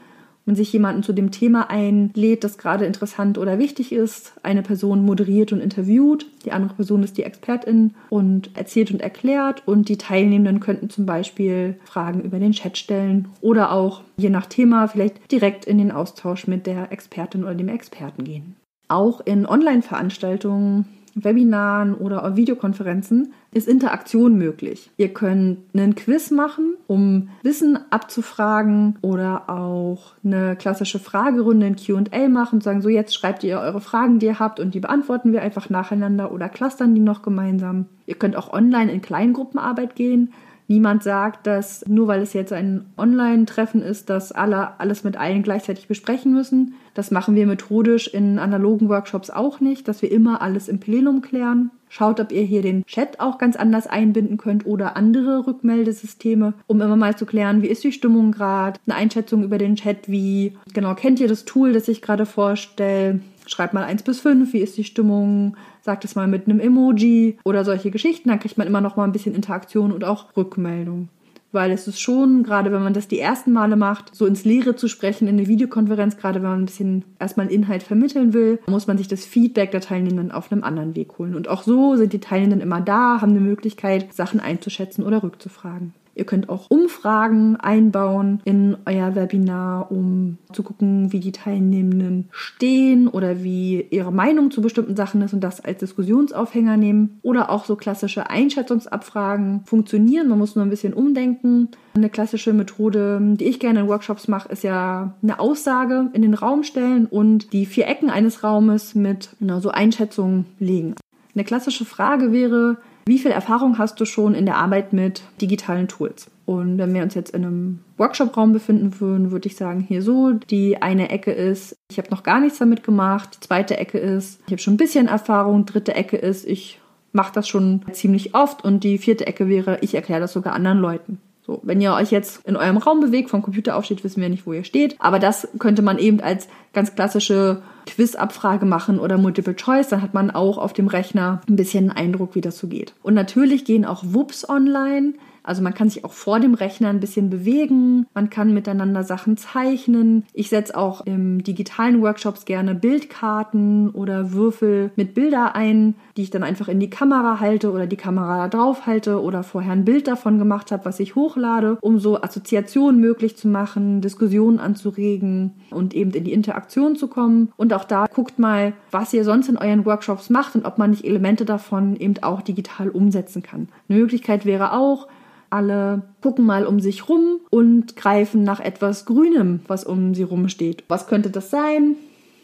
man 0.45 0.55
sich 0.55 0.73
jemanden 0.73 1.03
zu 1.03 1.13
dem 1.13 1.31
Thema 1.31 1.69
einlädt, 1.69 2.43
das 2.43 2.57
gerade 2.57 2.85
interessant 2.85 3.37
oder 3.37 3.59
wichtig 3.59 3.91
ist. 3.91 4.33
Eine 4.43 4.63
Person 4.63 5.05
moderiert 5.05 5.53
und 5.53 5.61
interviewt, 5.61 6.25
die 6.45 6.51
andere 6.51 6.73
Person 6.73 7.03
ist 7.03 7.17
die 7.17 7.23
Expertin 7.23 7.93
und 8.09 8.55
erzählt 8.57 8.91
und 8.91 9.01
erklärt 9.01 9.67
und 9.67 9.89
die 9.89 9.97
Teilnehmenden 9.97 10.59
könnten 10.59 10.89
zum 10.89 11.05
Beispiel 11.05 11.79
Fragen 11.85 12.21
über 12.21 12.39
den 12.39 12.53
Chat 12.53 12.77
stellen 12.77 13.27
oder 13.41 13.71
auch 13.71 14.01
je 14.17 14.29
nach 14.29 14.45
Thema 14.45 14.87
vielleicht 14.87 15.31
direkt 15.31 15.65
in 15.65 15.77
den 15.77 15.91
Austausch 15.91 16.47
mit 16.47 16.65
der 16.65 16.91
Expertin 16.91 17.43
oder 17.43 17.55
dem 17.55 17.69
Experten 17.69 18.23
gehen. 18.23 18.55
Auch 18.87 19.21
in 19.21 19.45
Online-Veranstaltungen 19.45 20.85
Webinaren 21.15 21.93
oder 21.93 22.35
Videokonferenzen 22.35 23.33
ist 23.53 23.67
Interaktion 23.67 24.37
möglich. 24.37 24.91
Ihr 24.97 25.13
könnt 25.13 25.59
einen 25.73 25.95
Quiz 25.95 26.31
machen, 26.31 26.75
um 26.87 27.29
Wissen 27.43 27.77
abzufragen 27.89 28.97
oder 29.01 29.49
auch 29.49 30.13
eine 30.23 30.55
klassische 30.55 30.99
Fragerunde 30.99 31.67
in 31.67 31.75
QA 31.75 32.29
machen 32.29 32.55
und 32.55 32.63
sagen, 32.63 32.81
so 32.81 32.89
jetzt 32.89 33.13
schreibt 33.13 33.43
ihr 33.43 33.59
eure 33.59 33.81
Fragen, 33.81 34.19
die 34.19 34.27
ihr 34.27 34.39
habt 34.39 34.59
und 34.59 34.73
die 34.73 34.79
beantworten 34.79 35.33
wir 35.33 35.41
einfach 35.41 35.69
nacheinander 35.69 36.31
oder 36.31 36.47
clustern 36.47 36.95
die 36.95 37.01
noch 37.01 37.21
gemeinsam. 37.21 37.85
Ihr 38.05 38.15
könnt 38.15 38.35
auch 38.35 38.53
online 38.53 38.91
in 38.91 39.01
Kleingruppenarbeit 39.01 39.95
gehen. 39.95 40.33
Niemand 40.71 41.03
sagt, 41.03 41.47
dass 41.47 41.85
nur 41.85 42.07
weil 42.07 42.21
es 42.21 42.31
jetzt 42.31 42.53
ein 42.53 42.85
Online-Treffen 42.97 43.81
ist, 43.81 44.09
dass 44.09 44.31
alle 44.31 44.79
alles 44.79 45.03
mit 45.03 45.17
allen 45.17 45.43
gleichzeitig 45.43 45.89
besprechen 45.89 46.31
müssen. 46.31 46.75
Das 46.93 47.11
machen 47.11 47.35
wir 47.35 47.45
methodisch 47.45 48.07
in 48.07 48.39
analogen 48.39 48.87
Workshops 48.87 49.29
auch 49.31 49.59
nicht, 49.59 49.89
dass 49.89 50.01
wir 50.01 50.09
immer 50.09 50.41
alles 50.41 50.69
im 50.69 50.79
Plenum 50.79 51.21
klären. 51.21 51.71
Schaut, 51.89 52.21
ob 52.21 52.31
ihr 52.31 52.43
hier 52.43 52.61
den 52.61 52.85
Chat 52.85 53.19
auch 53.19 53.37
ganz 53.37 53.57
anders 53.57 53.85
einbinden 53.85 54.37
könnt 54.37 54.65
oder 54.65 54.95
andere 54.95 55.45
Rückmeldesysteme, 55.45 56.53
um 56.67 56.79
immer 56.79 56.95
mal 56.95 57.17
zu 57.17 57.25
klären, 57.25 57.61
wie 57.61 57.67
ist 57.67 57.83
die 57.83 57.91
Stimmung 57.91 58.31
gerade, 58.31 58.79
eine 58.87 58.95
Einschätzung 58.95 59.43
über 59.43 59.57
den 59.57 59.75
Chat, 59.75 60.07
wie 60.07 60.55
genau 60.73 60.95
kennt 60.95 61.19
ihr 61.19 61.27
das 61.27 61.43
Tool, 61.43 61.73
das 61.73 61.89
ich 61.89 62.01
gerade 62.01 62.25
vorstelle, 62.25 63.19
schreibt 63.47 63.73
mal 63.73 63.83
1 63.83 64.03
bis 64.03 64.19
5, 64.19 64.53
wie 64.53 64.59
ist 64.59 64.77
die 64.77 64.83
Stimmung, 64.83 65.57
sagt 65.81 66.05
es 66.05 66.15
mal 66.15 66.27
mit 66.27 66.47
einem 66.47 66.59
Emoji 66.59 67.37
oder 67.43 67.65
solche 67.65 67.91
Geschichten, 67.91 68.29
dann 68.29 68.39
kriegt 68.39 68.57
man 68.57 68.67
immer 68.67 68.81
noch 68.81 68.95
mal 68.95 69.03
ein 69.03 69.11
bisschen 69.11 69.35
Interaktion 69.35 69.91
und 69.91 70.03
auch 70.03 70.35
Rückmeldung. 70.35 71.09
Weil 71.53 71.71
es 71.71 71.85
ist 71.85 71.99
schon, 71.99 72.43
gerade 72.43 72.71
wenn 72.71 72.81
man 72.81 72.93
das 72.93 73.09
die 73.09 73.19
ersten 73.19 73.51
Male 73.51 73.75
macht, 73.75 74.15
so 74.15 74.25
ins 74.25 74.45
Leere 74.45 74.77
zu 74.77 74.87
sprechen 74.87 75.27
in 75.27 75.37
eine 75.37 75.47
Videokonferenz, 75.47 76.15
gerade 76.15 76.41
wenn 76.41 76.49
man 76.49 76.61
ein 76.61 76.65
bisschen 76.65 77.03
erstmal 77.19 77.51
Inhalt 77.51 77.83
vermitteln 77.83 78.33
will, 78.33 78.59
muss 78.67 78.87
man 78.87 78.97
sich 78.97 79.09
das 79.09 79.25
Feedback 79.25 79.71
der 79.71 79.81
Teilnehmenden 79.81 80.31
auf 80.31 80.49
einem 80.51 80.63
anderen 80.63 80.95
Weg 80.95 81.17
holen. 81.17 81.35
Und 81.35 81.49
auch 81.49 81.63
so 81.63 81.97
sind 81.97 82.13
die 82.13 82.19
Teilnehmenden 82.19 82.61
immer 82.61 82.79
da, 82.79 83.19
haben 83.19 83.31
eine 83.31 83.41
Möglichkeit, 83.41 84.13
Sachen 84.13 84.39
einzuschätzen 84.39 85.03
oder 85.03 85.23
rückzufragen. 85.23 85.93
Ihr 86.13 86.25
könnt 86.25 86.49
auch 86.49 86.69
Umfragen 86.69 87.55
einbauen 87.55 88.41
in 88.43 88.77
euer 88.85 89.15
Webinar, 89.15 89.91
um 89.91 90.37
zu 90.51 90.63
gucken, 90.63 91.11
wie 91.13 91.19
die 91.19 91.31
Teilnehmenden 91.31 92.27
stehen 92.31 93.07
oder 93.07 93.43
wie 93.43 93.85
ihre 93.89 94.11
Meinung 94.11 94.51
zu 94.51 94.61
bestimmten 94.61 94.95
Sachen 94.95 95.21
ist 95.21 95.33
und 95.33 95.41
das 95.41 95.61
als 95.61 95.79
Diskussionsaufhänger 95.79 96.75
nehmen. 96.75 97.19
Oder 97.21 97.49
auch 97.49 97.65
so 97.65 97.75
klassische 97.75 98.29
Einschätzungsabfragen 98.29 99.61
funktionieren. 99.65 100.27
Man 100.27 100.39
muss 100.39 100.55
nur 100.55 100.65
ein 100.65 100.69
bisschen 100.69 100.93
umdenken. 100.93 101.69
Eine 101.93 102.09
klassische 102.09 102.53
Methode, 102.53 103.19
die 103.21 103.45
ich 103.45 103.59
gerne 103.59 103.81
in 103.81 103.87
Workshops 103.87 104.27
mache, 104.27 104.49
ist 104.49 104.63
ja 104.63 105.15
eine 105.23 105.39
Aussage 105.39 106.09
in 106.13 106.21
den 106.21 106.33
Raum 106.33 106.63
stellen 106.63 107.05
und 107.05 107.53
die 107.53 107.65
vier 107.65 107.87
Ecken 107.87 108.09
eines 108.09 108.43
Raumes 108.43 108.95
mit 108.95 109.29
genau, 109.39 109.59
so 109.59 109.69
Einschätzungen 109.69 110.45
legen. 110.59 110.95
Eine 111.33 111.45
klassische 111.45 111.85
Frage 111.85 112.33
wäre, 112.33 112.77
wie 113.05 113.19
viel 113.19 113.31
Erfahrung 113.31 113.77
hast 113.77 113.99
du 113.99 114.05
schon 114.05 114.35
in 114.35 114.45
der 114.45 114.57
Arbeit 114.57 114.93
mit 114.93 115.23
digitalen 115.41 115.87
Tools? 115.87 116.29
Und 116.45 116.77
wenn 116.77 116.93
wir 116.93 117.03
uns 117.03 117.13
jetzt 117.13 117.33
in 117.33 117.45
einem 117.45 117.79
Workshop-Raum 117.97 118.51
befinden 118.51 118.99
würden, 118.99 119.31
würde 119.31 119.47
ich 119.47 119.55
sagen, 119.55 119.79
hier 119.79 120.01
so, 120.01 120.33
die 120.33 120.81
eine 120.81 121.09
Ecke 121.09 121.31
ist, 121.31 121.77
ich 121.89 121.97
habe 121.97 122.09
noch 122.09 122.23
gar 122.23 122.39
nichts 122.39 122.59
damit 122.59 122.83
gemacht, 122.83 123.29
die 123.35 123.47
zweite 123.47 123.77
Ecke 123.77 123.97
ist, 123.97 124.41
ich 124.45 124.51
habe 124.51 124.61
schon 124.61 124.73
ein 124.73 124.77
bisschen 124.77 125.07
Erfahrung, 125.07 125.65
dritte 125.65 125.95
Ecke 125.95 126.17
ist, 126.17 126.45
ich 126.45 126.79
mache 127.13 127.33
das 127.33 127.47
schon 127.47 127.81
ziemlich 127.91 128.35
oft 128.35 128.63
und 128.63 128.83
die 128.83 128.97
vierte 128.97 129.27
Ecke 129.27 129.47
wäre, 129.47 129.79
ich 129.81 129.95
erkläre 129.95 130.21
das 130.21 130.33
sogar 130.33 130.53
anderen 130.53 130.79
Leuten. 130.79 131.19
So, 131.45 131.59
wenn 131.63 131.81
ihr 131.81 131.93
euch 131.93 132.11
jetzt 132.11 132.45
in 132.45 132.55
eurem 132.55 132.77
Raum 132.77 132.99
bewegt, 132.99 133.29
vom 133.29 133.41
Computer 133.41 133.75
aufsteht, 133.75 134.03
wissen 134.03 134.21
wir 134.21 134.29
nicht, 134.29 134.45
wo 134.45 134.53
ihr 134.53 134.63
steht. 134.63 134.95
Aber 134.99 135.17
das 135.17 135.47
könnte 135.57 135.81
man 135.81 135.97
eben 135.97 136.21
als 136.21 136.47
ganz 136.73 136.93
klassische 136.93 137.63
Quizabfrage 137.87 138.65
machen 138.65 138.99
oder 138.99 139.17
Multiple 139.17 139.55
Choice. 139.55 139.89
Dann 139.89 140.03
hat 140.03 140.13
man 140.13 140.29
auch 140.29 140.57
auf 140.57 140.73
dem 140.73 140.87
Rechner 140.87 141.41
ein 141.49 141.55
bisschen 141.55 141.89
einen 141.89 141.97
Eindruck, 141.97 142.35
wie 142.35 142.41
das 142.41 142.59
so 142.59 142.67
geht. 142.67 142.93
Und 143.01 143.15
natürlich 143.15 143.65
gehen 143.65 143.85
auch 143.85 144.03
WUPs 144.05 144.47
online. 144.47 145.13
Also 145.43 145.61
man 145.61 145.73
kann 145.73 145.89
sich 145.89 146.05
auch 146.05 146.13
vor 146.13 146.39
dem 146.39 146.53
Rechner 146.53 146.89
ein 146.89 146.99
bisschen 146.99 147.29
bewegen, 147.29 148.05
man 148.13 148.29
kann 148.29 148.53
miteinander 148.53 149.03
Sachen 149.03 149.37
zeichnen. 149.37 150.23
Ich 150.33 150.49
setze 150.49 150.77
auch 150.77 151.05
im 151.05 151.43
digitalen 151.43 152.01
Workshops 152.01 152.45
gerne 152.45 152.75
Bildkarten 152.75 153.89
oder 153.89 154.33
Würfel 154.33 154.91
mit 154.95 155.13
Bilder 155.13 155.55
ein, 155.55 155.95
die 156.17 156.23
ich 156.23 156.29
dann 156.29 156.43
einfach 156.43 156.67
in 156.67 156.79
die 156.79 156.89
Kamera 156.89 157.39
halte 157.39 157.71
oder 157.71 157.87
die 157.87 157.97
Kamera 157.97 158.47
da 158.47 158.47
drauf 158.47 158.85
halte 158.85 159.21
oder 159.21 159.43
vorher 159.43 159.73
ein 159.73 159.85
Bild 159.85 160.07
davon 160.07 160.37
gemacht 160.37 160.71
habe, 160.71 160.85
was 160.85 160.99
ich 160.99 161.15
hochlade, 161.15 161.77
um 161.81 161.99
so 161.99 162.21
Assoziationen 162.21 162.99
möglich 163.01 163.37
zu 163.37 163.47
machen, 163.47 164.01
Diskussionen 164.01 164.59
anzuregen 164.59 165.53
und 165.71 165.93
eben 165.93 166.11
in 166.11 166.23
die 166.23 166.33
Interaktion 166.33 166.95
zu 166.95 167.07
kommen. 167.07 167.51
Und 167.57 167.73
auch 167.73 167.83
da 167.83 168.05
guckt 168.05 168.39
mal, 168.39 168.73
was 168.91 169.13
ihr 169.13 169.23
sonst 169.23 169.49
in 169.49 169.57
euren 169.57 169.85
Workshops 169.85 170.29
macht 170.29 170.55
und 170.55 170.65
ob 170.65 170.77
man 170.77 170.91
nicht 170.91 171.05
Elemente 171.05 171.45
davon 171.45 171.95
eben 171.95 172.21
auch 172.21 172.41
digital 172.41 172.89
umsetzen 172.89 173.41
kann. 173.41 173.69
Eine 173.89 173.99
Möglichkeit 173.99 174.45
wäre 174.45 174.73
auch, 174.73 175.07
alle 175.51 176.03
gucken 176.21 176.45
mal 176.45 176.65
um 176.65 176.79
sich 176.79 177.09
rum 177.09 177.39
und 177.49 177.95
greifen 177.95 178.43
nach 178.43 178.59
etwas 178.59 179.05
Grünem, 179.05 179.61
was 179.67 179.83
um 179.83 180.15
sie 180.15 180.23
rum 180.23 180.49
steht. 180.49 180.83
Was 180.87 181.07
könnte 181.07 181.29
das 181.29 181.49
sein? 181.49 181.95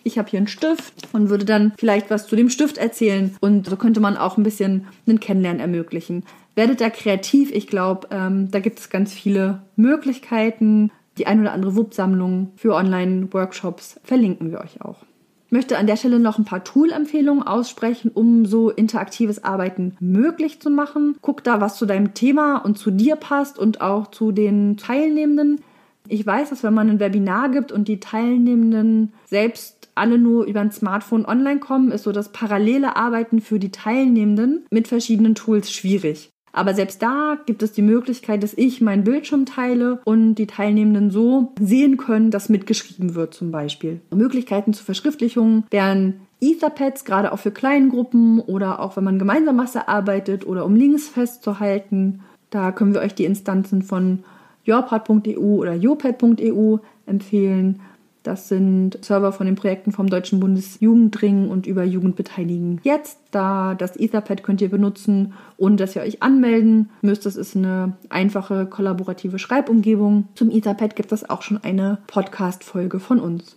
Ich 0.04 0.18
habe 0.18 0.30
hier 0.30 0.38
einen 0.38 0.48
Stift 0.48 1.10
und 1.12 1.30
würde 1.30 1.44
dann 1.44 1.74
vielleicht 1.78 2.10
was 2.10 2.28
zu 2.28 2.36
dem 2.36 2.50
Stift 2.50 2.78
erzählen. 2.78 3.36
Und 3.42 3.68
so 3.68 3.76
könnte 3.76 4.00
man 4.00 4.16
auch 4.16 4.38
ein 4.38 4.44
bisschen 4.44 4.88
einen 5.06 5.20
Kennenlernen 5.20 5.60
ermöglichen. 5.60 6.24
Werdet 6.56 6.80
da 6.80 6.90
kreativ. 6.90 7.52
Ich 7.52 7.68
glaube, 7.68 8.08
ähm, 8.12 8.50
da 8.50 8.60
gibt 8.60 8.80
es 8.80 8.90
ganz 8.90 9.14
viele 9.14 9.64
Möglichkeiten. 9.76 10.92
Die 11.18 11.28
ein 11.28 11.42
oder 11.42 11.52
andere 11.52 11.76
WUP-Sammlung 11.76 12.52
für 12.56 12.74
Online-Workshops 12.74 14.00
verlinken 14.04 14.52
wir 14.52 14.62
euch 14.62 14.82
auch. 14.82 15.04
Möchte 15.50 15.78
an 15.78 15.88
der 15.88 15.96
Stelle 15.96 16.20
noch 16.20 16.38
ein 16.38 16.46
paar 16.46 16.64
Tool-Empfehlungen 16.64 17.44
aussprechen, 17.44 18.12
um 18.14 18.46
so 18.46 18.70
interaktives 18.70 19.44
Arbeiten 19.44 19.96
möglich 20.00 20.60
zu 20.60 20.70
machen. 20.70 21.16
Guck 21.22 21.44
da, 21.44 21.62
was 21.62 21.78
zu 21.78 21.86
deinem 21.86 22.14
Thema 22.14 22.58
und 22.58 22.78
zu 22.78 22.92
dir 22.92 23.16
passt 23.16 23.58
und 23.58 23.82
auch 23.82 24.12
zu 24.12 24.32
den 24.32 24.78
Teilnehmenden. 24.78 25.62
Ich 26.10 26.26
weiß, 26.26 26.50
dass 26.50 26.64
wenn 26.64 26.74
man 26.74 26.90
ein 26.90 27.00
Webinar 27.00 27.50
gibt 27.50 27.72
und 27.72 27.88
die 27.88 28.00
Teilnehmenden 28.00 29.14
selbst 29.26 29.90
alle 29.96 30.18
nur 30.18 30.46
über 30.46 30.62
ein 30.62 30.72
Smartphone 30.72 31.26
online 31.26 31.60
kommen, 31.60 31.92
ist 31.92 32.04
so 32.04 32.12
das 32.12 32.32
parallele 32.32 32.96
Arbeiten 32.96 33.42
für 33.42 33.60
die 33.60 33.72
Teilnehmenden 33.72 34.66
mit 34.70 34.88
verschiedenen 34.88 35.36
Tools 35.36 35.72
schwierig. 35.72 36.30
Aber 36.52 36.74
selbst 36.74 37.02
da 37.02 37.38
gibt 37.46 37.62
es 37.62 37.74
die 37.74 37.82
Möglichkeit, 37.82 38.42
dass 38.42 38.54
ich 38.54 38.82
meinen 38.82 39.04
Bildschirm 39.04 39.46
teile 39.46 40.00
und 40.06 40.36
die 40.36 40.48
Teilnehmenden 40.48 41.12
so 41.12 41.54
sehen 41.60 41.98
können, 41.98 42.32
dass 42.32 42.50
mitgeschrieben 42.50 43.16
wird 43.16 43.34
zum 43.34 43.52
Beispiel. 43.52 44.02
Möglichkeiten 44.10 44.74
zur 44.74 44.86
Verschriftlichung 44.86 45.66
wären 45.70 46.22
Etherpads, 46.42 47.06
gerade 47.06 47.32
auch 47.32 47.40
für 47.40 47.52
Kleingruppen 47.52 48.40
oder 48.40 48.80
auch 48.80 48.98
wenn 48.98 49.04
man 49.04 49.20
gemeinsam 49.20 49.58
was 49.58 49.76
erarbeitet 49.76 50.46
oder 50.46 50.66
um 50.66 50.76
Links 50.76 51.08
festzuhalten. 51.08 52.22
Da 52.50 52.72
können 52.72 52.94
wir 52.94 53.02
euch 53.02 53.16
die 53.16 53.26
Instanzen 53.26 53.82
von 53.82 54.24
yourpad.eu 54.66 55.40
oder 55.40 55.74
yopad.eu 55.74 56.78
empfehlen. 57.06 57.82
Das 58.28 58.50
sind 58.50 59.00
Server 59.06 59.32
von 59.32 59.46
den 59.46 59.56
Projekten 59.56 59.94
vom 59.94 60.10
Deutschen 60.10 60.42
Bundesjugendring 60.42 61.48
und 61.48 61.66
über 61.66 61.86
Jugendbeteiligen. 61.86 62.82
Jetzt, 62.84 63.20
da 63.32 63.74
das 63.74 63.96
Etherpad 63.96 64.44
könnt 64.44 64.60
ihr 64.60 64.70
benutzen, 64.70 65.32
ohne 65.56 65.78
dass 65.78 65.96
ihr 65.96 66.02
euch 66.02 66.22
anmelden 66.22 66.90
müsst. 67.02 67.26
Das 67.26 67.38
ist 67.38 67.56
eine 67.56 67.94
einfache 68.10 68.66
kollaborative 68.66 69.40
Schreibumgebung. 69.40 70.28
Zum 70.36 70.52
Etherpad 70.52 70.98
gibt 70.98 71.14
es 71.14 71.30
auch 71.30 71.42
schon 71.42 71.64
eine 71.64 72.00
Podcast-Folge 72.08 73.00
von 73.00 73.22
uns. 73.22 73.56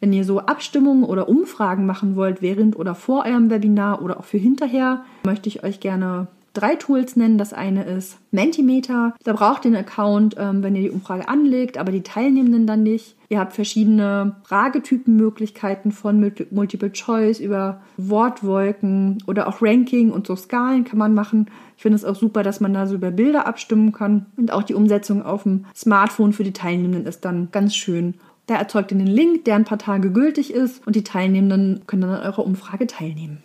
Wenn 0.00 0.14
ihr 0.14 0.24
so 0.24 0.38
Abstimmungen 0.38 1.04
oder 1.04 1.28
Umfragen 1.28 1.84
machen 1.84 2.16
wollt 2.16 2.40
während 2.40 2.76
oder 2.76 2.94
vor 2.94 3.26
eurem 3.26 3.50
Webinar 3.50 4.00
oder 4.00 4.18
auch 4.18 4.24
für 4.24 4.38
hinterher, 4.38 5.04
möchte 5.26 5.50
ich 5.50 5.64
euch 5.64 5.80
gerne 5.80 6.28
drei 6.54 6.76
Tools 6.76 7.14
nennen. 7.16 7.36
Das 7.36 7.52
eine 7.52 7.84
ist 7.84 8.16
Mentimeter. 8.30 9.14
Da 9.22 9.34
braucht 9.34 9.66
ihr 9.66 9.72
einen 9.72 9.84
Account, 9.84 10.34
ähm, 10.38 10.62
wenn 10.62 10.74
ihr 10.74 10.82
die 10.82 10.90
Umfrage 10.90 11.28
anlegt, 11.28 11.76
aber 11.76 11.92
die 11.92 12.02
Teilnehmenden 12.02 12.66
dann 12.66 12.82
nicht. 12.82 13.17
Ihr 13.30 13.38
habt 13.38 13.52
verschiedene 13.52 14.36
Fragetypenmöglichkeiten 14.44 15.92
von 15.92 16.32
Multiple 16.50 16.92
Choice 16.92 17.40
über 17.40 17.82
Wortwolken 17.98 19.22
oder 19.26 19.48
auch 19.48 19.60
Ranking 19.60 20.10
und 20.10 20.26
so 20.26 20.34
Skalen 20.34 20.84
kann 20.84 20.98
man 20.98 21.12
machen. 21.12 21.50
Ich 21.76 21.82
finde 21.82 21.96
es 21.96 22.06
auch 22.06 22.14
super, 22.14 22.42
dass 22.42 22.60
man 22.60 22.72
da 22.72 22.86
so 22.86 22.94
über 22.94 23.10
Bilder 23.10 23.46
abstimmen 23.46 23.92
kann. 23.92 24.26
Und 24.38 24.50
auch 24.50 24.62
die 24.62 24.72
Umsetzung 24.72 25.22
auf 25.22 25.42
dem 25.42 25.66
Smartphone 25.74 26.32
für 26.32 26.44
die 26.44 26.54
Teilnehmenden 26.54 27.04
ist 27.04 27.22
dann 27.26 27.48
ganz 27.52 27.76
schön. 27.76 28.14
Da 28.46 28.54
erzeugt 28.54 28.92
ihr 28.92 28.98
einen 28.98 29.06
Link, 29.06 29.44
der 29.44 29.56
ein 29.56 29.64
paar 29.64 29.78
Tage 29.78 30.10
gültig 30.10 30.54
ist 30.54 30.86
und 30.86 30.96
die 30.96 31.04
Teilnehmenden 31.04 31.82
können 31.86 32.02
dann 32.02 32.12
an 32.12 32.22
eurer 32.22 32.46
Umfrage 32.46 32.86
teilnehmen. 32.86 33.42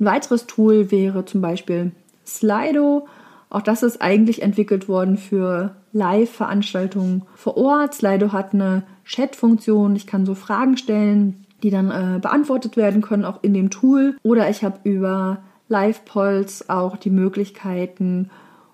Ein 0.00 0.06
weiteres 0.06 0.46
Tool 0.46 0.90
wäre 0.90 1.26
zum 1.26 1.42
Beispiel 1.42 1.92
Slido. 2.26 3.06
Auch 3.50 3.60
das 3.60 3.82
ist 3.82 4.00
eigentlich 4.00 4.40
entwickelt 4.40 4.88
worden 4.88 5.18
für 5.18 5.76
Live-Veranstaltungen 5.92 7.24
vor 7.36 7.58
Ort. 7.58 7.94
Slido 7.94 8.32
hat 8.32 8.54
eine 8.54 8.82
Chat-Funktion. 9.04 9.96
Ich 9.96 10.06
kann 10.06 10.26
so 10.26 10.34
Fragen 10.34 10.76
stellen, 10.76 11.44
die 11.62 11.70
dann 11.70 11.90
äh, 11.90 12.18
beantwortet 12.20 12.76
werden 12.76 13.02
können, 13.02 13.24
auch 13.24 13.42
in 13.42 13.54
dem 13.54 13.70
Tool. 13.70 14.16
Oder 14.22 14.50
ich 14.50 14.64
habe 14.64 14.78
über 14.84 15.38
Live-Polls 15.68 16.68
auch 16.68 16.96
die 16.96 17.10
Möglichkeiten, 17.10 18.30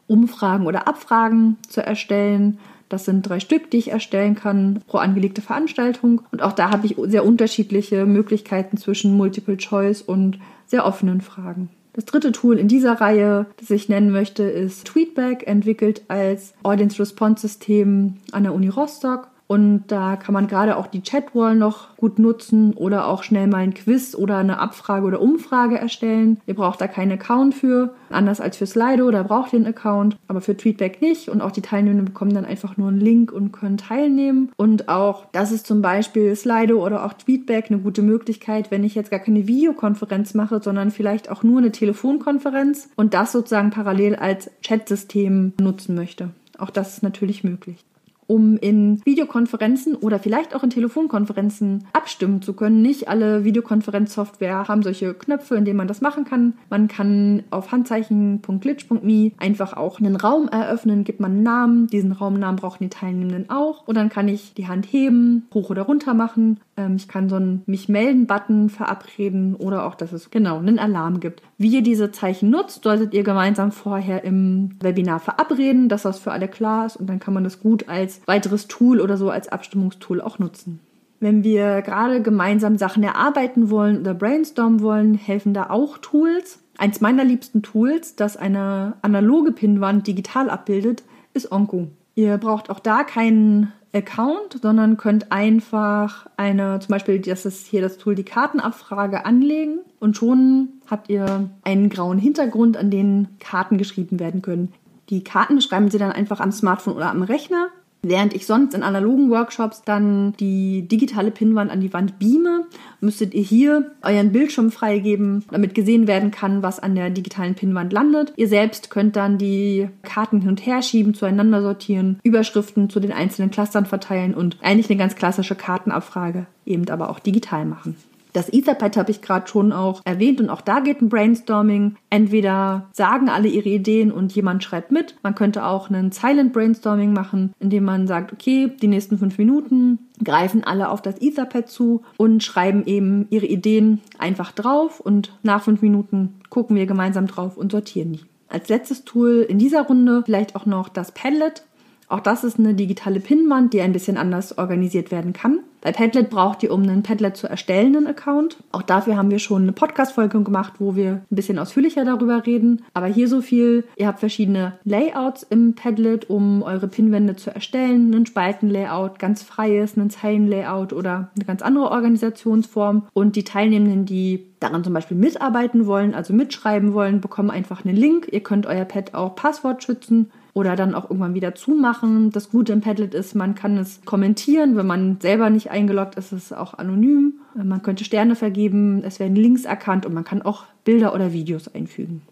Umfragen 0.07 0.67
oder 0.67 0.89
Abfragen 0.89 1.57
zu 1.69 1.85
erstellen. 1.85 2.59
Das 2.89 3.05
sind 3.05 3.23
drei 3.23 3.39
Stück, 3.39 3.71
die 3.71 3.77
ich 3.77 3.93
erstellen 3.93 4.35
kann 4.35 4.83
pro 4.89 4.99
angelegte 4.99 5.41
Veranstaltung. 5.41 6.23
Und 6.33 6.43
auch 6.43 6.53
da 6.53 6.71
habe 6.71 6.87
ich 6.87 6.97
sehr 7.07 7.25
unterschiedliche 7.25 8.05
Möglichkeiten 8.07 8.77
zwischen 8.77 9.17
Multiple 9.17 9.57
Choice 9.57 10.03
und 10.03 10.41
sehr 10.67 10.85
offenen 10.85 11.21
Fragen. 11.21 11.71
Das 11.93 12.05
dritte 12.05 12.33
Tool 12.33 12.59
in 12.59 12.69
dieser 12.69 13.01
Reihe, 13.01 13.47
das 13.59 13.71
ich 13.71 13.89
nennen 13.89 14.11
möchte, 14.11 14.43
ist 14.45 14.87
Tweetback, 14.87 15.47
entwickelt 15.47 16.03
als 16.09 16.55
Audience 16.63 16.99
Response 17.01 17.43
System 17.43 18.17
an 18.33 18.45
der 18.45 18.55
Uni 18.55 18.69
Rostock. 18.69 19.29
Und 19.51 19.87
da 19.89 20.15
kann 20.15 20.33
man 20.33 20.47
gerade 20.47 20.77
auch 20.77 20.87
die 20.87 21.03
Chatwall 21.03 21.57
noch 21.57 21.97
gut 21.97 22.21
nutzen 22.21 22.73
oder 22.73 23.09
auch 23.09 23.25
schnell 23.25 23.49
mal 23.49 23.57
ein 23.57 23.75
Quiz 23.75 24.15
oder 24.15 24.37
eine 24.37 24.61
Abfrage 24.61 25.05
oder 25.05 25.21
Umfrage 25.21 25.77
erstellen. 25.77 26.41
Ihr 26.47 26.55
braucht 26.55 26.81
da 26.81 26.87
keinen 26.87 27.11
Account 27.11 27.57
für. 27.57 27.93
Anders 28.11 28.41
als 28.41 28.59
für 28.59 28.67
Slido, 28.69 29.11
da 29.11 29.25
braucht 29.25 29.53
ihr 29.53 29.57
einen 29.57 29.67
Account, 29.67 30.17
aber 30.29 30.41
für 30.41 30.57
Tweetback 30.57 31.03
nicht. 31.03 31.29
Und 31.29 31.41
auch 31.41 31.51
die 31.51 31.63
Teilnehmenden 31.63 32.05
bekommen 32.05 32.33
dann 32.33 32.45
einfach 32.45 32.77
nur 32.77 32.87
einen 32.87 33.01
Link 33.01 33.33
und 33.33 33.51
können 33.51 33.77
teilnehmen. 33.77 34.53
Und 34.57 34.89
auch 34.89 35.27
das 35.33 35.51
ist 35.51 35.67
zum 35.67 35.83
Beispiel 35.83 36.37
Slido 36.37 36.87
oder 36.87 37.05
auch 37.05 37.15
Tweetback 37.15 37.73
eine 37.73 37.81
gute 37.81 38.03
Möglichkeit, 38.03 38.71
wenn 38.71 38.85
ich 38.85 38.95
jetzt 38.95 39.11
gar 39.11 39.19
keine 39.19 39.49
Videokonferenz 39.49 40.35
mache, 40.35 40.63
sondern 40.63 40.93
vielleicht 40.93 41.29
auch 41.29 41.43
nur 41.43 41.59
eine 41.59 41.73
Telefonkonferenz 41.73 42.89
und 42.95 43.15
das 43.15 43.33
sozusagen 43.33 43.71
parallel 43.71 44.15
als 44.15 44.49
Chatsystem 44.65 45.55
nutzen 45.61 45.97
möchte. 45.97 46.31
Auch 46.57 46.71
das 46.71 46.95
ist 46.95 47.03
natürlich 47.03 47.43
möglich 47.43 47.85
um 48.31 48.57
in 48.59 49.05
Videokonferenzen 49.05 49.97
oder 49.97 50.21
vielleicht 50.21 50.55
auch 50.55 50.63
in 50.63 50.71
Telefonkonferenzen 50.71 51.89
abstimmen 51.93 52.43
zu 52.43 52.53
können. 52.53 52.81
Nicht 52.81 53.09
alle 53.09 53.43
Videokonferenzsoftware 53.43 54.69
haben 54.69 54.85
solche 54.85 55.15
Knöpfe, 55.15 55.57
in 55.57 55.65
denen 55.65 55.77
man 55.77 55.89
das 55.89 56.01
machen 56.01 56.25
kann. 56.25 56.55
Man 56.71 56.87
kann 56.87 57.43
auf 57.51 57.73
handzeichen.glitch.me 57.73 59.33
einfach 59.39 59.73
auch 59.73 59.99
einen 59.99 60.15
Raum 60.15 60.47
eröffnen, 60.47 61.03
gibt 61.03 61.19
man 61.19 61.33
einen 61.33 61.43
Namen. 61.43 61.87
Diesen 61.89 62.13
Raumnamen 62.13 62.55
brauchen 62.55 62.85
die 62.85 62.89
Teilnehmenden 62.89 63.51
auch. 63.51 63.89
Und 63.89 63.97
dann 63.97 64.11
kann 64.11 64.29
ich 64.29 64.55
die 64.55 64.69
Hand 64.69 64.87
heben, 64.87 65.49
hoch 65.53 65.69
oder 65.69 65.83
runter 65.83 66.15
machen. 66.15 66.61
Ähm, 66.77 66.95
ich 66.97 67.09
kann 67.09 67.29
so 67.29 67.35
einen 67.35 67.65
mich 67.67 67.89
melden 67.89 68.29
Button 68.29 68.69
verabreden 68.69 69.57
oder 69.57 69.87
auch, 69.87 69.97
dass 69.97 70.13
es 70.13 70.31
genau 70.31 70.59
einen 70.59 70.79
Alarm 70.79 71.19
gibt. 71.19 71.43
Wie 71.59 71.75
ihr 71.75 71.83
diese 71.83 72.13
Zeichen 72.13 72.51
nutzt, 72.51 72.85
solltet 72.85 73.13
ihr 73.13 73.23
gemeinsam 73.25 73.73
vorher 73.73 74.23
im 74.23 74.77
Webinar 74.81 75.21
verabreden, 75.21 75.89
dass 75.89 76.03
das 76.03 76.19
für 76.19 76.33
alle 76.33 76.49
klar 76.49 76.87
ist 76.87 76.97
und 76.97 77.09
dann 77.09 77.19
kann 77.19 77.35
man 77.35 77.45
das 77.45 77.61
gut 77.61 77.89
als 77.89 78.20
weiteres 78.27 78.69
Tool 78.69 79.01
oder 79.01 79.17
so 79.17 79.31
als 79.31 79.49
Abstimmungstool 79.49 80.21
auch 80.21 80.39
nutzen. 80.39 80.81
Wenn 81.21 81.45
wir 81.45 81.83
gerade 81.83 82.23
gemeinsam 82.23 82.79
Sachen 82.79 83.03
erarbeiten 83.03 83.69
wollen 83.69 84.01
oder 84.01 84.15
brainstormen 84.15 84.81
wollen, 84.81 85.15
helfen 85.15 85.53
da 85.53 85.69
auch 85.69 85.99
Tools. 85.99 86.61
Eins 86.79 87.03
meiner 87.03 87.25
liebsten 87.25 87.63
Tools, 87.63 88.17
das 88.17 88.39
eine 88.39 88.95
analoge 89.03 89.53
Pinnwand 89.53 90.07
digital 90.07 90.49
abbildet, 90.49 91.03
ist 91.35 91.53
Onco. 91.53 91.89
Ihr 92.15 92.39
braucht 92.39 92.71
auch 92.71 92.81
da 92.81 93.05
keinen 93.05 93.73
Account, 93.93 94.61
sondern 94.63 94.97
könnt 94.97 95.31
einfach 95.31 96.27
eine, 96.37 96.79
zum 96.81 96.93
Beispiel, 96.93 97.19
das 97.21 97.45
ist 97.45 97.67
hier 97.67 97.83
das 97.83 97.99
Tool, 97.99 98.15
die 98.15 98.25
Kartenabfrage 98.25 99.27
anlegen 99.27 99.81
und 99.99 100.17
schon 100.17 100.69
habt 100.89 101.11
ihr 101.11 101.51
einen 101.63 101.91
grauen 101.91 102.19
Hintergrund, 102.19 102.77
an 102.77 102.91
den 102.91 103.29
Karten 103.41 103.79
geschrieben 103.79 104.21
werden 104.21 104.43
können. 104.43 104.73
Die 105.11 105.25
Karten 105.25 105.61
schreiben 105.61 105.91
Sie 105.91 105.99
dann 105.99 106.13
einfach 106.13 106.41
am 106.41 106.53
Smartphone 106.53 106.95
oder 106.95 107.11
am 107.11 107.23
Rechner 107.23 107.69
Während 108.03 108.35
ich 108.35 108.47
sonst 108.47 108.75
in 108.75 108.83
analogen 108.83 109.31
Workshops 109.31 109.83
dann 109.83 110.33
die 110.41 110.89
digitale 110.89 111.31
Pinnwand 111.31 111.71
an 111.71 111.81
die 111.81 111.93
Wand 111.93 112.19
beame, 112.19 112.67
müsstet 113.01 113.35
ihr 113.35 113.43
hier 113.43 113.93
euren 114.03 114.33
Bildschirm 114.33 114.71
freigeben, 114.71 115.45
damit 115.51 115.75
gesehen 115.75 116.07
werden 116.07 116.31
kann, 116.31 116.63
was 116.63 116.81
an 116.81 116.95
der 116.95 117.11
digitalen 117.11 117.55
Pinnwand 117.55 117.93
landet. 117.93 118.33
Ihr 118.37 118.49
selbst 118.49 118.91
könnt 118.91 119.17
dann 119.17 119.37
die 119.37 119.89
Karten 120.03 120.41
hin 120.41 120.49
und 120.49 120.65
her 120.65 120.83
schieben, 120.83 121.15
zueinander 121.15 121.61
sortieren, 121.61 122.19
Überschriften 122.23 122.89
zu 122.89 123.01
den 123.01 123.13
einzelnen 123.13 123.51
Clustern 123.51 123.85
verteilen 123.85 124.35
und 124.35 124.57
eigentlich 124.63 124.89
eine 124.89 124.99
ganz 124.99 125.15
klassische 125.15 125.55
Kartenabfrage 125.55 126.47
eben 126.71 126.89
aber 126.89 127.11
auch 127.11 127.19
digital 127.19 127.67
machen. 127.67 127.97
Das 128.33 128.53
Etherpad 128.53 128.97
habe 128.97 129.11
ich 129.11 129.23
gerade 129.23 129.49
schon 129.49 129.73
auch 129.73 130.03
erwähnt 130.05 130.41
und 130.41 130.51
auch 130.51 130.61
da 130.61 130.81
geht 130.81 131.01
ein 131.01 131.09
Brainstorming. 131.09 131.97
Entweder 132.11 132.89
sagen 132.93 133.29
alle 133.29 133.49
ihre 133.49 133.69
Ideen 133.69 134.13
und 134.13 134.33
jemand 134.33 134.63
schreibt 134.63 134.93
mit. 134.93 135.17
Man 135.23 135.35
könnte 135.35 135.65
auch 135.65 135.91
einen 135.91 136.13
Silent 136.13 136.53
Brainstorming 136.53 137.13
machen, 137.13 137.53
indem 137.59 137.85
man 137.85 138.07
sagt, 138.07 138.33
okay, 138.33 138.73
die 138.81 138.89
nächsten 138.89 139.19
fünf 139.19 139.39
Minuten 139.39 139.99
greifen 140.23 140.65
alle 140.65 140.91
auf 140.91 141.03
das 141.03 141.21
Etherpad 141.21 141.69
zu 141.69 142.03
und 142.17 142.43
schreiben 142.43 142.85
eben 142.87 143.27
ihre 143.31 143.47
Ideen 143.47 144.01
einfach 144.19 144.53
drauf 144.53 145.01
und 145.01 145.37
nach 145.43 145.63
fünf 145.63 145.83
Minuten 145.83 146.41
gucken 146.51 146.77
wir 146.77 146.87
gemeinsam 146.87 147.27
drauf 147.27 147.57
und 147.57 147.73
sortieren 147.73 148.13
die. 148.13 148.21
Als 148.49 148.69
letztes 148.69 149.05
Tool 149.05 149.47
in 149.49 149.59
dieser 149.59 149.83
Runde 149.83 150.23
vielleicht 150.25 150.57
auch 150.57 150.67
noch 150.67 150.89
das 150.89 151.13
Padlet. 151.13 151.65
Auch 152.11 152.21
das 152.21 152.43
ist 152.43 152.59
eine 152.59 152.75
digitale 152.75 153.21
Pinnwand, 153.21 153.73
die 153.73 153.81
ein 153.81 153.93
bisschen 153.93 154.17
anders 154.17 154.59
organisiert 154.59 155.13
werden 155.13 155.33
kann. 155.33 155.61
Bei 155.81 155.93
Padlet 155.93 156.29
braucht 156.29 156.63
ihr, 156.65 156.73
um 156.73 156.83
einen 156.83 157.05
Padlet 157.05 157.37
zu 157.37 157.47
erstellen, 157.47 157.97
einen 157.97 158.09
Account. 158.09 158.57
Auch 158.73 158.83
dafür 158.83 159.17
haben 159.17 159.31
wir 159.31 159.39
schon 159.39 159.63
eine 159.63 159.73
Podcast-Folge 159.73 160.43
gemacht, 160.43 160.75
wo 160.81 160.97
wir 160.97 161.23
ein 161.31 161.35
bisschen 161.35 161.59
ausführlicher 161.59 162.05
darüber 162.05 162.45
reden. 162.45 162.83
Aber 162.95 163.07
hier 163.07 163.29
so 163.29 163.41
viel. 163.41 163.85
Ihr 163.97 164.09
habt 164.09 164.19
verschiedene 164.19 164.73
Layouts 164.83 165.45
im 165.45 165.75
Padlet, 165.75 166.29
um 166.29 166.63
eure 166.63 166.89
Pinwände 166.89 167.37
zu 167.37 167.55
erstellen. 167.55 168.13
Ein 168.13 168.27
Spaltenlayout, 168.27 169.21
ganz 169.21 169.45
freies, 169.45 169.97
ein 169.97 170.11
Zeilenlayout 170.11 170.93
oder 170.93 171.31
eine 171.37 171.45
ganz 171.45 171.63
andere 171.63 171.93
Organisationsform. 171.93 173.07
Und 173.15 173.37
die 173.37 173.45
Teilnehmenden, 173.45 174.05
die 174.05 174.49
daran 174.59 174.83
zum 174.83 174.93
Beispiel 174.93 175.17
mitarbeiten 175.17 175.87
wollen, 175.87 176.15
also 176.15 176.35
mitschreiben 176.35 176.93
wollen, 176.93 177.21
bekommen 177.21 177.51
einfach 177.51 177.85
einen 177.85 177.97
Link. 177.97 178.29
Ihr 178.33 178.43
könnt 178.43 178.67
euer 178.67 178.85
Pad 178.85 179.15
auch 179.15 179.37
Passwort 179.37 179.85
schützen 179.85 180.31
oder 180.55 180.77
dann 180.77 180.95
auch 180.95 181.05
irgendwann 181.05 181.35
wieder 181.35 181.55
zumachen. 181.55 182.31
Das 182.31 182.51
Gute 182.51 182.73
im 182.73 182.81
Padlet 182.81 183.15
ist, 183.15 183.35
man 183.35 183.55
kann 183.55 183.77
es 183.77 184.01
kommentieren. 184.05 184.77
Wenn 184.77 184.87
man 184.87 185.19
selber 185.21 185.51
nicht 185.51 185.71
eingeloggt 185.71 186.17
ist, 186.17 186.33
ist 186.33 186.47
es 186.47 186.53
auch 186.53 186.75
anonym. 186.75 187.35
Man 187.55 187.83
könnte 187.83 188.05
Sterne 188.05 188.37
vergeben, 188.37 189.03
es 189.05 189.21
werden 189.21 189.37
Links 189.37 189.65
erkannt 189.65 190.07
und 190.07 190.15
man 190.15 190.25
kann 190.25 190.43
auch 190.43 190.65
Bilder 190.85 191.15
oder 191.15 191.33
Videos 191.33 191.73
einfügen. 191.75 192.23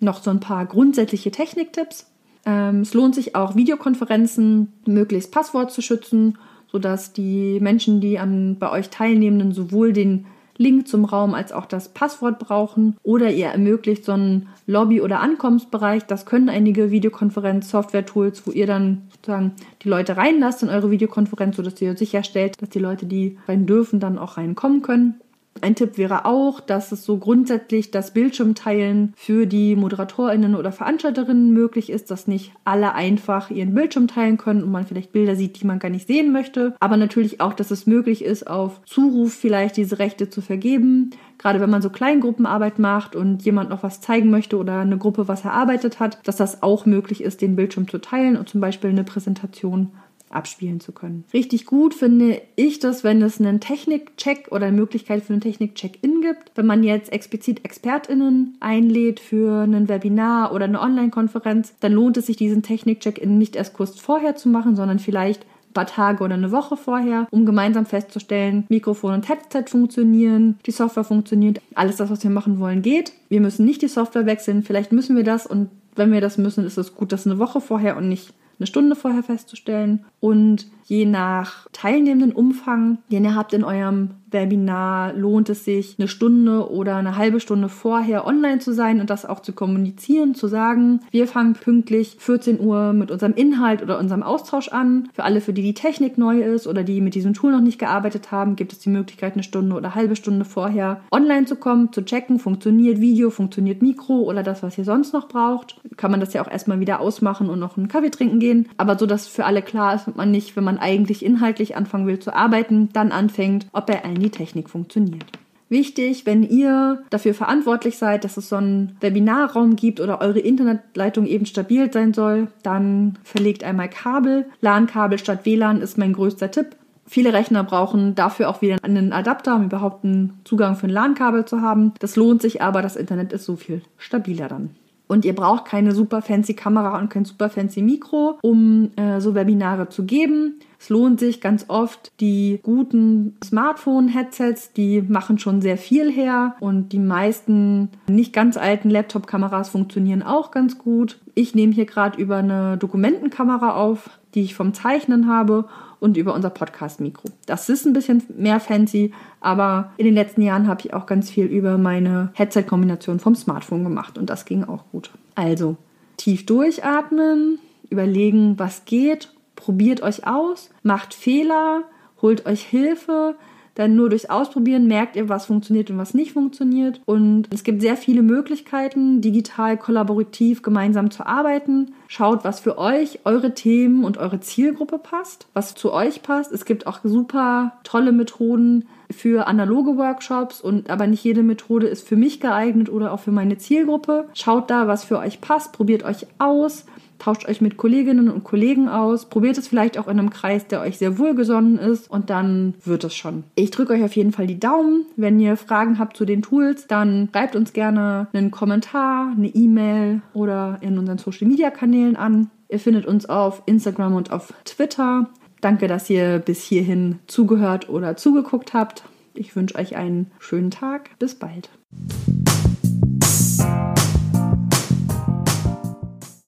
Noch 0.00 0.22
so 0.22 0.30
ein 0.30 0.40
paar 0.40 0.66
grundsätzliche 0.66 1.30
Techniktipps. 1.30 2.10
Ähm, 2.44 2.80
es 2.80 2.92
lohnt 2.92 3.14
sich 3.14 3.36
auch, 3.36 3.54
Videokonferenzen 3.54 4.72
möglichst 4.86 5.30
Passwort 5.30 5.70
zu 5.70 5.80
schützen, 5.80 6.38
sodass 6.70 7.12
die 7.12 7.60
Menschen, 7.60 8.00
die 8.00 8.18
an, 8.18 8.56
bei 8.58 8.70
euch 8.70 8.90
teilnehmen, 8.90 9.52
sowohl 9.52 9.92
den 9.92 10.26
Link 10.56 10.88
zum 10.88 11.04
Raum 11.04 11.34
als 11.34 11.52
auch 11.52 11.66
das 11.66 11.88
Passwort 11.88 12.38
brauchen 12.38 12.96
oder 13.02 13.30
ihr 13.30 13.46
ermöglicht 13.46 14.04
so 14.04 14.12
einen 14.12 14.48
Lobby- 14.66 15.00
oder 15.00 15.20
Ankommensbereich. 15.20 16.04
Das 16.04 16.26
können 16.26 16.48
einige 16.48 16.90
Videokonferenz-Software-Tools, 16.90 18.46
wo 18.46 18.50
ihr 18.50 18.66
dann 18.66 19.02
sozusagen 19.10 19.52
die 19.82 19.88
Leute 19.88 20.16
reinlasst 20.16 20.62
in 20.62 20.68
eure 20.68 20.90
Videokonferenz, 20.90 21.56
sodass 21.56 21.80
ihr 21.80 21.96
sicherstellt, 21.96 22.60
dass 22.60 22.70
die 22.70 22.78
Leute, 22.78 23.06
die 23.06 23.38
rein 23.48 23.66
dürfen, 23.66 24.00
dann 24.00 24.18
auch 24.18 24.36
reinkommen 24.36 24.82
können. 24.82 25.20
Ein 25.62 25.76
Tipp 25.76 25.96
wäre 25.96 26.24
auch, 26.24 26.58
dass 26.58 26.90
es 26.90 27.04
so 27.04 27.18
grundsätzlich 27.18 27.92
das 27.92 28.12
Bildschirmteilen 28.12 29.14
für 29.16 29.46
die 29.46 29.76
ModeratorInnen 29.76 30.56
oder 30.56 30.72
Veranstalterinnen 30.72 31.52
möglich 31.52 31.88
ist, 31.88 32.10
dass 32.10 32.26
nicht 32.26 32.50
alle 32.64 32.94
einfach 32.94 33.48
ihren 33.48 33.72
Bildschirm 33.72 34.08
teilen 34.08 34.38
können 34.38 34.64
und 34.64 34.72
man 34.72 34.86
vielleicht 34.88 35.12
Bilder 35.12 35.36
sieht, 35.36 35.60
die 35.60 35.66
man 35.66 35.78
gar 35.78 35.88
nicht 35.88 36.08
sehen 36.08 36.32
möchte. 36.32 36.74
Aber 36.80 36.96
natürlich 36.96 37.40
auch, 37.40 37.52
dass 37.52 37.70
es 37.70 37.86
möglich 37.86 38.24
ist, 38.24 38.48
auf 38.48 38.84
Zuruf 38.86 39.34
vielleicht 39.34 39.76
diese 39.76 40.00
Rechte 40.00 40.28
zu 40.28 40.40
vergeben. 40.40 41.10
Gerade 41.38 41.60
wenn 41.60 41.70
man 41.70 41.82
so 41.82 41.90
Kleingruppenarbeit 41.90 42.80
macht 42.80 43.14
und 43.14 43.44
jemand 43.44 43.70
noch 43.70 43.84
was 43.84 44.00
zeigen 44.00 44.30
möchte 44.30 44.56
oder 44.56 44.80
eine 44.80 44.98
Gruppe 44.98 45.28
was 45.28 45.44
erarbeitet 45.44 46.00
hat, 46.00 46.18
dass 46.24 46.36
das 46.36 46.64
auch 46.64 46.86
möglich 46.86 47.22
ist, 47.22 47.40
den 47.40 47.54
Bildschirm 47.54 47.86
zu 47.86 47.98
teilen 47.98 48.36
und 48.36 48.48
zum 48.48 48.60
Beispiel 48.60 48.90
eine 48.90 49.04
Präsentation 49.04 49.92
abspielen 50.34 50.80
zu 50.80 50.92
können. 50.92 51.24
Richtig 51.32 51.66
gut 51.66 51.94
finde 51.94 52.40
ich 52.56 52.78
das, 52.78 53.04
wenn 53.04 53.22
es 53.22 53.40
einen 53.40 53.60
Technikcheck 53.60 54.48
oder 54.50 54.66
eine 54.66 54.76
Möglichkeit 54.76 55.22
für 55.22 55.32
einen 55.32 55.42
Technikcheck-In 55.42 56.20
gibt. 56.20 56.52
Wenn 56.54 56.66
man 56.66 56.82
jetzt 56.82 57.12
explizit 57.12 57.64
ExpertInnen 57.64 58.56
einlädt 58.60 59.20
für 59.20 59.62
ein 59.62 59.88
Webinar 59.88 60.52
oder 60.52 60.64
eine 60.64 60.80
Online-Konferenz, 60.80 61.74
dann 61.80 61.92
lohnt 61.92 62.16
es 62.16 62.26
sich, 62.26 62.36
diesen 62.36 62.62
Technik-Check-In 62.62 63.38
nicht 63.38 63.56
erst 63.56 63.74
kurz 63.74 63.98
vorher 63.98 64.36
zu 64.36 64.48
machen, 64.48 64.76
sondern 64.76 64.98
vielleicht 64.98 65.42
ein 65.42 65.74
paar 65.74 65.86
Tage 65.86 66.22
oder 66.22 66.34
eine 66.34 66.52
Woche 66.52 66.76
vorher, 66.76 67.26
um 67.30 67.46
gemeinsam 67.46 67.86
festzustellen, 67.86 68.64
Mikrofon 68.68 69.14
und 69.14 69.28
Headset 69.28 69.64
funktionieren, 69.68 70.58
die 70.66 70.70
Software 70.70 71.04
funktioniert, 71.04 71.60
alles 71.74 71.96
das, 71.96 72.10
was 72.10 72.22
wir 72.22 72.30
machen 72.30 72.60
wollen, 72.60 72.82
geht. 72.82 73.12
Wir 73.28 73.40
müssen 73.40 73.64
nicht 73.64 73.82
die 73.82 73.88
Software 73.88 74.26
wechseln, 74.26 74.62
vielleicht 74.62 74.92
müssen 74.92 75.16
wir 75.16 75.24
das 75.24 75.46
und 75.46 75.70
wenn 75.94 76.12
wir 76.12 76.20
das 76.20 76.38
müssen, 76.38 76.64
ist 76.64 76.78
es 76.78 76.94
gut, 76.94 77.12
das 77.12 77.26
eine 77.26 77.38
Woche 77.38 77.60
vorher 77.60 77.96
und 77.96 78.08
nicht 78.08 78.32
eine 78.62 78.66
Stunde 78.68 78.94
vorher 78.94 79.24
festzustellen. 79.24 80.04
Und 80.20 80.68
je 80.84 81.06
nach 81.06 81.66
teilnehmenden 81.72 82.32
Umfang, 82.32 82.98
den 83.10 83.24
ihr 83.24 83.34
habt 83.34 83.52
in 83.52 83.64
eurem 83.64 84.10
Webinar, 84.32 85.12
lohnt 85.12 85.48
es 85.50 85.64
sich, 85.64 85.96
eine 85.98 86.08
Stunde 86.08 86.70
oder 86.70 86.96
eine 86.96 87.16
halbe 87.16 87.40
Stunde 87.40 87.68
vorher 87.68 88.26
online 88.26 88.58
zu 88.58 88.72
sein 88.72 89.00
und 89.00 89.10
das 89.10 89.26
auch 89.26 89.40
zu 89.40 89.52
kommunizieren, 89.52 90.34
zu 90.34 90.48
sagen, 90.48 91.00
wir 91.10 91.26
fangen 91.28 91.54
pünktlich 91.54 92.16
14 92.18 92.60
Uhr 92.60 92.92
mit 92.92 93.10
unserem 93.10 93.34
Inhalt 93.34 93.82
oder 93.82 93.98
unserem 93.98 94.22
Austausch 94.22 94.68
an. 94.68 95.08
Für 95.12 95.24
alle, 95.24 95.40
für 95.40 95.52
die 95.52 95.62
die 95.62 95.74
Technik 95.74 96.18
neu 96.18 96.40
ist 96.40 96.66
oder 96.66 96.82
die 96.82 97.00
mit 97.00 97.14
diesem 97.14 97.34
Tool 97.34 97.52
noch 97.52 97.60
nicht 97.60 97.78
gearbeitet 97.78 98.32
haben, 98.32 98.56
gibt 98.56 98.72
es 98.72 98.78
die 98.78 98.90
Möglichkeit, 98.90 99.34
eine 99.34 99.42
Stunde 99.42 99.76
oder 99.76 99.88
eine 99.88 99.94
halbe 99.94 100.16
Stunde 100.16 100.44
vorher 100.44 101.00
online 101.10 101.46
zu 101.46 101.56
kommen, 101.56 101.92
zu 101.92 102.04
checken, 102.04 102.38
funktioniert 102.38 103.00
Video, 103.00 103.30
funktioniert 103.30 103.82
Mikro 103.82 104.20
oder 104.20 104.42
das, 104.42 104.62
was 104.62 104.78
ihr 104.78 104.84
sonst 104.84 105.12
noch 105.12 105.28
braucht. 105.28 105.80
Kann 105.96 106.10
man 106.10 106.20
das 106.20 106.32
ja 106.32 106.42
auch 106.42 106.50
erstmal 106.50 106.80
wieder 106.80 107.00
ausmachen 107.00 107.48
und 107.50 107.58
noch 107.58 107.76
einen 107.76 107.88
Kaffee 107.88 108.10
trinken 108.10 108.38
gehen. 108.38 108.68
Aber 108.76 108.98
so, 108.98 109.06
dass 109.06 109.26
für 109.26 109.44
alle 109.44 109.62
klar 109.62 109.94
ist, 109.94 110.16
man 110.16 110.30
nicht, 110.30 110.56
wenn 110.56 110.64
man 110.72 110.78
eigentlich 110.78 111.24
inhaltlich 111.24 111.76
anfangen 111.76 112.06
will 112.06 112.18
zu 112.18 112.34
arbeiten, 112.34 112.88
dann 112.92 113.12
anfängt, 113.12 113.66
ob 113.72 113.86
bei 113.86 114.04
allen 114.04 114.20
die 114.20 114.30
Technik 114.30 114.70
funktioniert. 114.70 115.24
Wichtig, 115.68 116.26
wenn 116.26 116.42
ihr 116.42 117.02
dafür 117.08 117.32
verantwortlich 117.32 117.96
seid, 117.96 118.24
dass 118.24 118.36
es 118.36 118.50
so 118.50 118.56
einen 118.56 118.96
Webinarraum 119.00 119.74
gibt 119.74 120.00
oder 120.00 120.20
eure 120.20 120.38
Internetleitung 120.38 121.24
eben 121.24 121.46
stabil 121.46 121.90
sein 121.90 122.12
soll, 122.12 122.48
dann 122.62 123.18
verlegt 123.24 123.64
einmal 123.64 123.88
Kabel. 123.88 124.44
LAN-Kabel 124.60 125.18
statt 125.18 125.46
WLAN 125.46 125.80
ist 125.80 125.96
mein 125.96 126.12
größter 126.12 126.50
Tipp. 126.50 126.76
Viele 127.06 127.32
Rechner 127.32 127.64
brauchen 127.64 128.14
dafür 128.14 128.50
auch 128.50 128.60
wieder 128.60 128.76
einen 128.82 129.14
Adapter, 129.14 129.56
um 129.56 129.64
überhaupt 129.64 130.04
einen 130.04 130.40
Zugang 130.44 130.76
für 130.76 130.88
ein 130.88 130.90
LAN-Kabel 130.90 131.46
zu 131.46 131.62
haben. 131.62 131.94
Das 132.00 132.16
lohnt 132.16 132.42
sich 132.42 132.60
aber, 132.60 132.82
das 132.82 132.96
Internet 132.96 133.32
ist 133.32 133.46
so 133.46 133.56
viel 133.56 133.80
stabiler 133.96 134.48
dann. 134.48 134.70
Und 135.12 135.26
ihr 135.26 135.34
braucht 135.34 135.66
keine 135.66 135.92
super 135.92 136.22
fancy 136.22 136.54
Kamera 136.54 136.98
und 136.98 137.10
kein 137.10 137.26
super 137.26 137.50
fancy 137.50 137.82
Mikro, 137.82 138.38
um 138.40 138.92
äh, 138.96 139.20
so 139.20 139.34
Webinare 139.34 139.90
zu 139.90 140.06
geben. 140.06 140.60
Es 140.80 140.88
lohnt 140.88 141.20
sich 141.20 141.42
ganz 141.42 141.66
oft, 141.68 142.10
die 142.18 142.60
guten 142.62 143.36
Smartphone-Headsets, 143.44 144.72
die 144.72 145.02
machen 145.02 145.38
schon 145.38 145.60
sehr 145.60 145.76
viel 145.76 146.10
her 146.10 146.56
und 146.60 146.94
die 146.94 146.98
meisten 146.98 147.90
nicht 148.08 148.32
ganz 148.32 148.56
alten 148.56 148.88
Laptop-Kameras 148.88 149.68
funktionieren 149.68 150.22
auch 150.22 150.50
ganz 150.50 150.78
gut. 150.78 151.18
Ich 151.34 151.54
nehme 151.54 151.74
hier 151.74 151.84
gerade 151.84 152.18
über 152.18 152.38
eine 152.38 152.78
Dokumentenkamera 152.78 153.74
auf, 153.74 154.08
die 154.34 154.40
ich 154.40 154.54
vom 154.54 154.72
Zeichnen 154.72 155.28
habe 155.28 155.66
und 156.02 156.16
über 156.16 156.34
unser 156.34 156.50
Podcast-Mikro. 156.50 157.28
Das 157.46 157.68
ist 157.68 157.86
ein 157.86 157.92
bisschen 157.92 158.24
mehr 158.36 158.58
fancy, 158.58 159.12
aber 159.40 159.92
in 159.96 160.04
den 160.04 160.14
letzten 160.14 160.42
Jahren 160.42 160.66
habe 160.66 160.80
ich 160.80 160.92
auch 160.92 161.06
ganz 161.06 161.30
viel 161.30 161.46
über 161.46 161.78
meine 161.78 162.30
Headset-Kombination 162.34 163.20
vom 163.20 163.36
Smartphone 163.36 163.84
gemacht 163.84 164.18
und 164.18 164.28
das 164.28 164.44
ging 164.44 164.64
auch 164.64 164.84
gut. 164.90 165.10
Also 165.36 165.76
tief 166.16 166.44
durchatmen, 166.44 167.60
überlegen, 167.88 168.58
was 168.58 168.84
geht, 168.84 169.32
probiert 169.54 170.02
euch 170.02 170.26
aus, 170.26 170.70
macht 170.82 171.14
Fehler, 171.14 171.84
holt 172.20 172.46
euch 172.46 172.62
Hilfe, 172.62 173.36
denn 173.76 173.96
nur 173.96 174.10
durchs 174.10 174.26
Ausprobieren 174.26 174.86
merkt 174.86 175.16
ihr, 175.16 175.28
was 175.28 175.46
funktioniert 175.46 175.90
und 175.90 175.98
was 175.98 176.14
nicht 176.14 176.32
funktioniert. 176.32 177.00
Und 177.06 177.48
es 177.52 177.64
gibt 177.64 177.80
sehr 177.80 177.96
viele 177.96 178.22
Möglichkeiten, 178.22 179.20
digital 179.20 179.76
kollaborativ 179.76 180.62
gemeinsam 180.62 181.10
zu 181.10 181.26
arbeiten. 181.26 181.94
Schaut, 182.08 182.44
was 182.44 182.60
für 182.60 182.78
euch, 182.78 183.20
eure 183.24 183.54
Themen 183.54 184.04
und 184.04 184.18
eure 184.18 184.40
Zielgruppe 184.40 184.98
passt, 184.98 185.46
was 185.54 185.74
zu 185.74 185.92
euch 185.92 186.22
passt. 186.22 186.52
Es 186.52 186.64
gibt 186.64 186.86
auch 186.86 187.00
super 187.02 187.72
tolle 187.84 188.12
Methoden 188.12 188.84
für 189.10 189.46
analoge 189.46 189.96
Workshops 189.96 190.60
und 190.60 190.90
aber 190.90 191.06
nicht 191.06 191.24
jede 191.24 191.42
Methode 191.42 191.86
ist 191.86 192.06
für 192.06 192.16
mich 192.16 192.40
geeignet 192.40 192.90
oder 192.90 193.12
auch 193.12 193.20
für 193.20 193.30
meine 193.30 193.58
Zielgruppe. 193.58 194.28
Schaut 194.34 194.70
da, 194.70 194.88
was 194.88 195.04
für 195.04 195.18
euch 195.18 195.40
passt, 195.40 195.72
probiert 195.72 196.02
euch 196.02 196.26
aus 196.38 196.86
tauscht 197.22 197.48
euch 197.48 197.60
mit 197.60 197.76
Kolleginnen 197.76 198.28
und 198.28 198.42
Kollegen 198.42 198.88
aus, 198.88 199.26
probiert 199.26 199.56
es 199.56 199.68
vielleicht 199.68 199.96
auch 199.96 200.08
in 200.08 200.18
einem 200.18 200.30
Kreis, 200.30 200.66
der 200.66 200.80
euch 200.80 200.98
sehr 200.98 201.18
wohlgesonnen 201.18 201.78
ist 201.78 202.10
und 202.10 202.30
dann 202.30 202.74
wird 202.84 203.04
es 203.04 203.14
schon. 203.14 203.44
Ich 203.54 203.70
drücke 203.70 203.92
euch 203.92 204.02
auf 204.02 204.16
jeden 204.16 204.32
Fall 204.32 204.48
die 204.48 204.58
Daumen. 204.58 205.06
Wenn 205.16 205.38
ihr 205.38 205.56
Fragen 205.56 205.98
habt 205.98 206.16
zu 206.16 206.24
den 206.24 206.42
Tools, 206.42 206.86
dann 206.88 207.28
schreibt 207.32 207.54
uns 207.54 207.72
gerne 207.72 208.26
einen 208.32 208.50
Kommentar, 208.50 209.32
eine 209.36 209.48
E-Mail 209.48 210.22
oder 210.34 210.78
in 210.80 210.98
unseren 210.98 211.18
Social 211.18 211.46
Media 211.46 211.70
Kanälen 211.70 212.16
an. 212.16 212.50
Ihr 212.68 212.80
findet 212.80 213.06
uns 213.06 213.28
auf 213.28 213.62
Instagram 213.66 214.14
und 214.14 214.32
auf 214.32 214.52
Twitter. 214.64 215.28
Danke, 215.60 215.86
dass 215.86 216.10
ihr 216.10 216.40
bis 216.40 216.64
hierhin 216.64 217.20
zugehört 217.28 217.88
oder 217.88 218.16
zugeguckt 218.16 218.74
habt. 218.74 219.04
Ich 219.34 219.54
wünsche 219.54 219.76
euch 219.76 219.94
einen 219.94 220.32
schönen 220.40 220.72
Tag. 220.72 221.10
Bis 221.20 221.36
bald. 221.36 221.70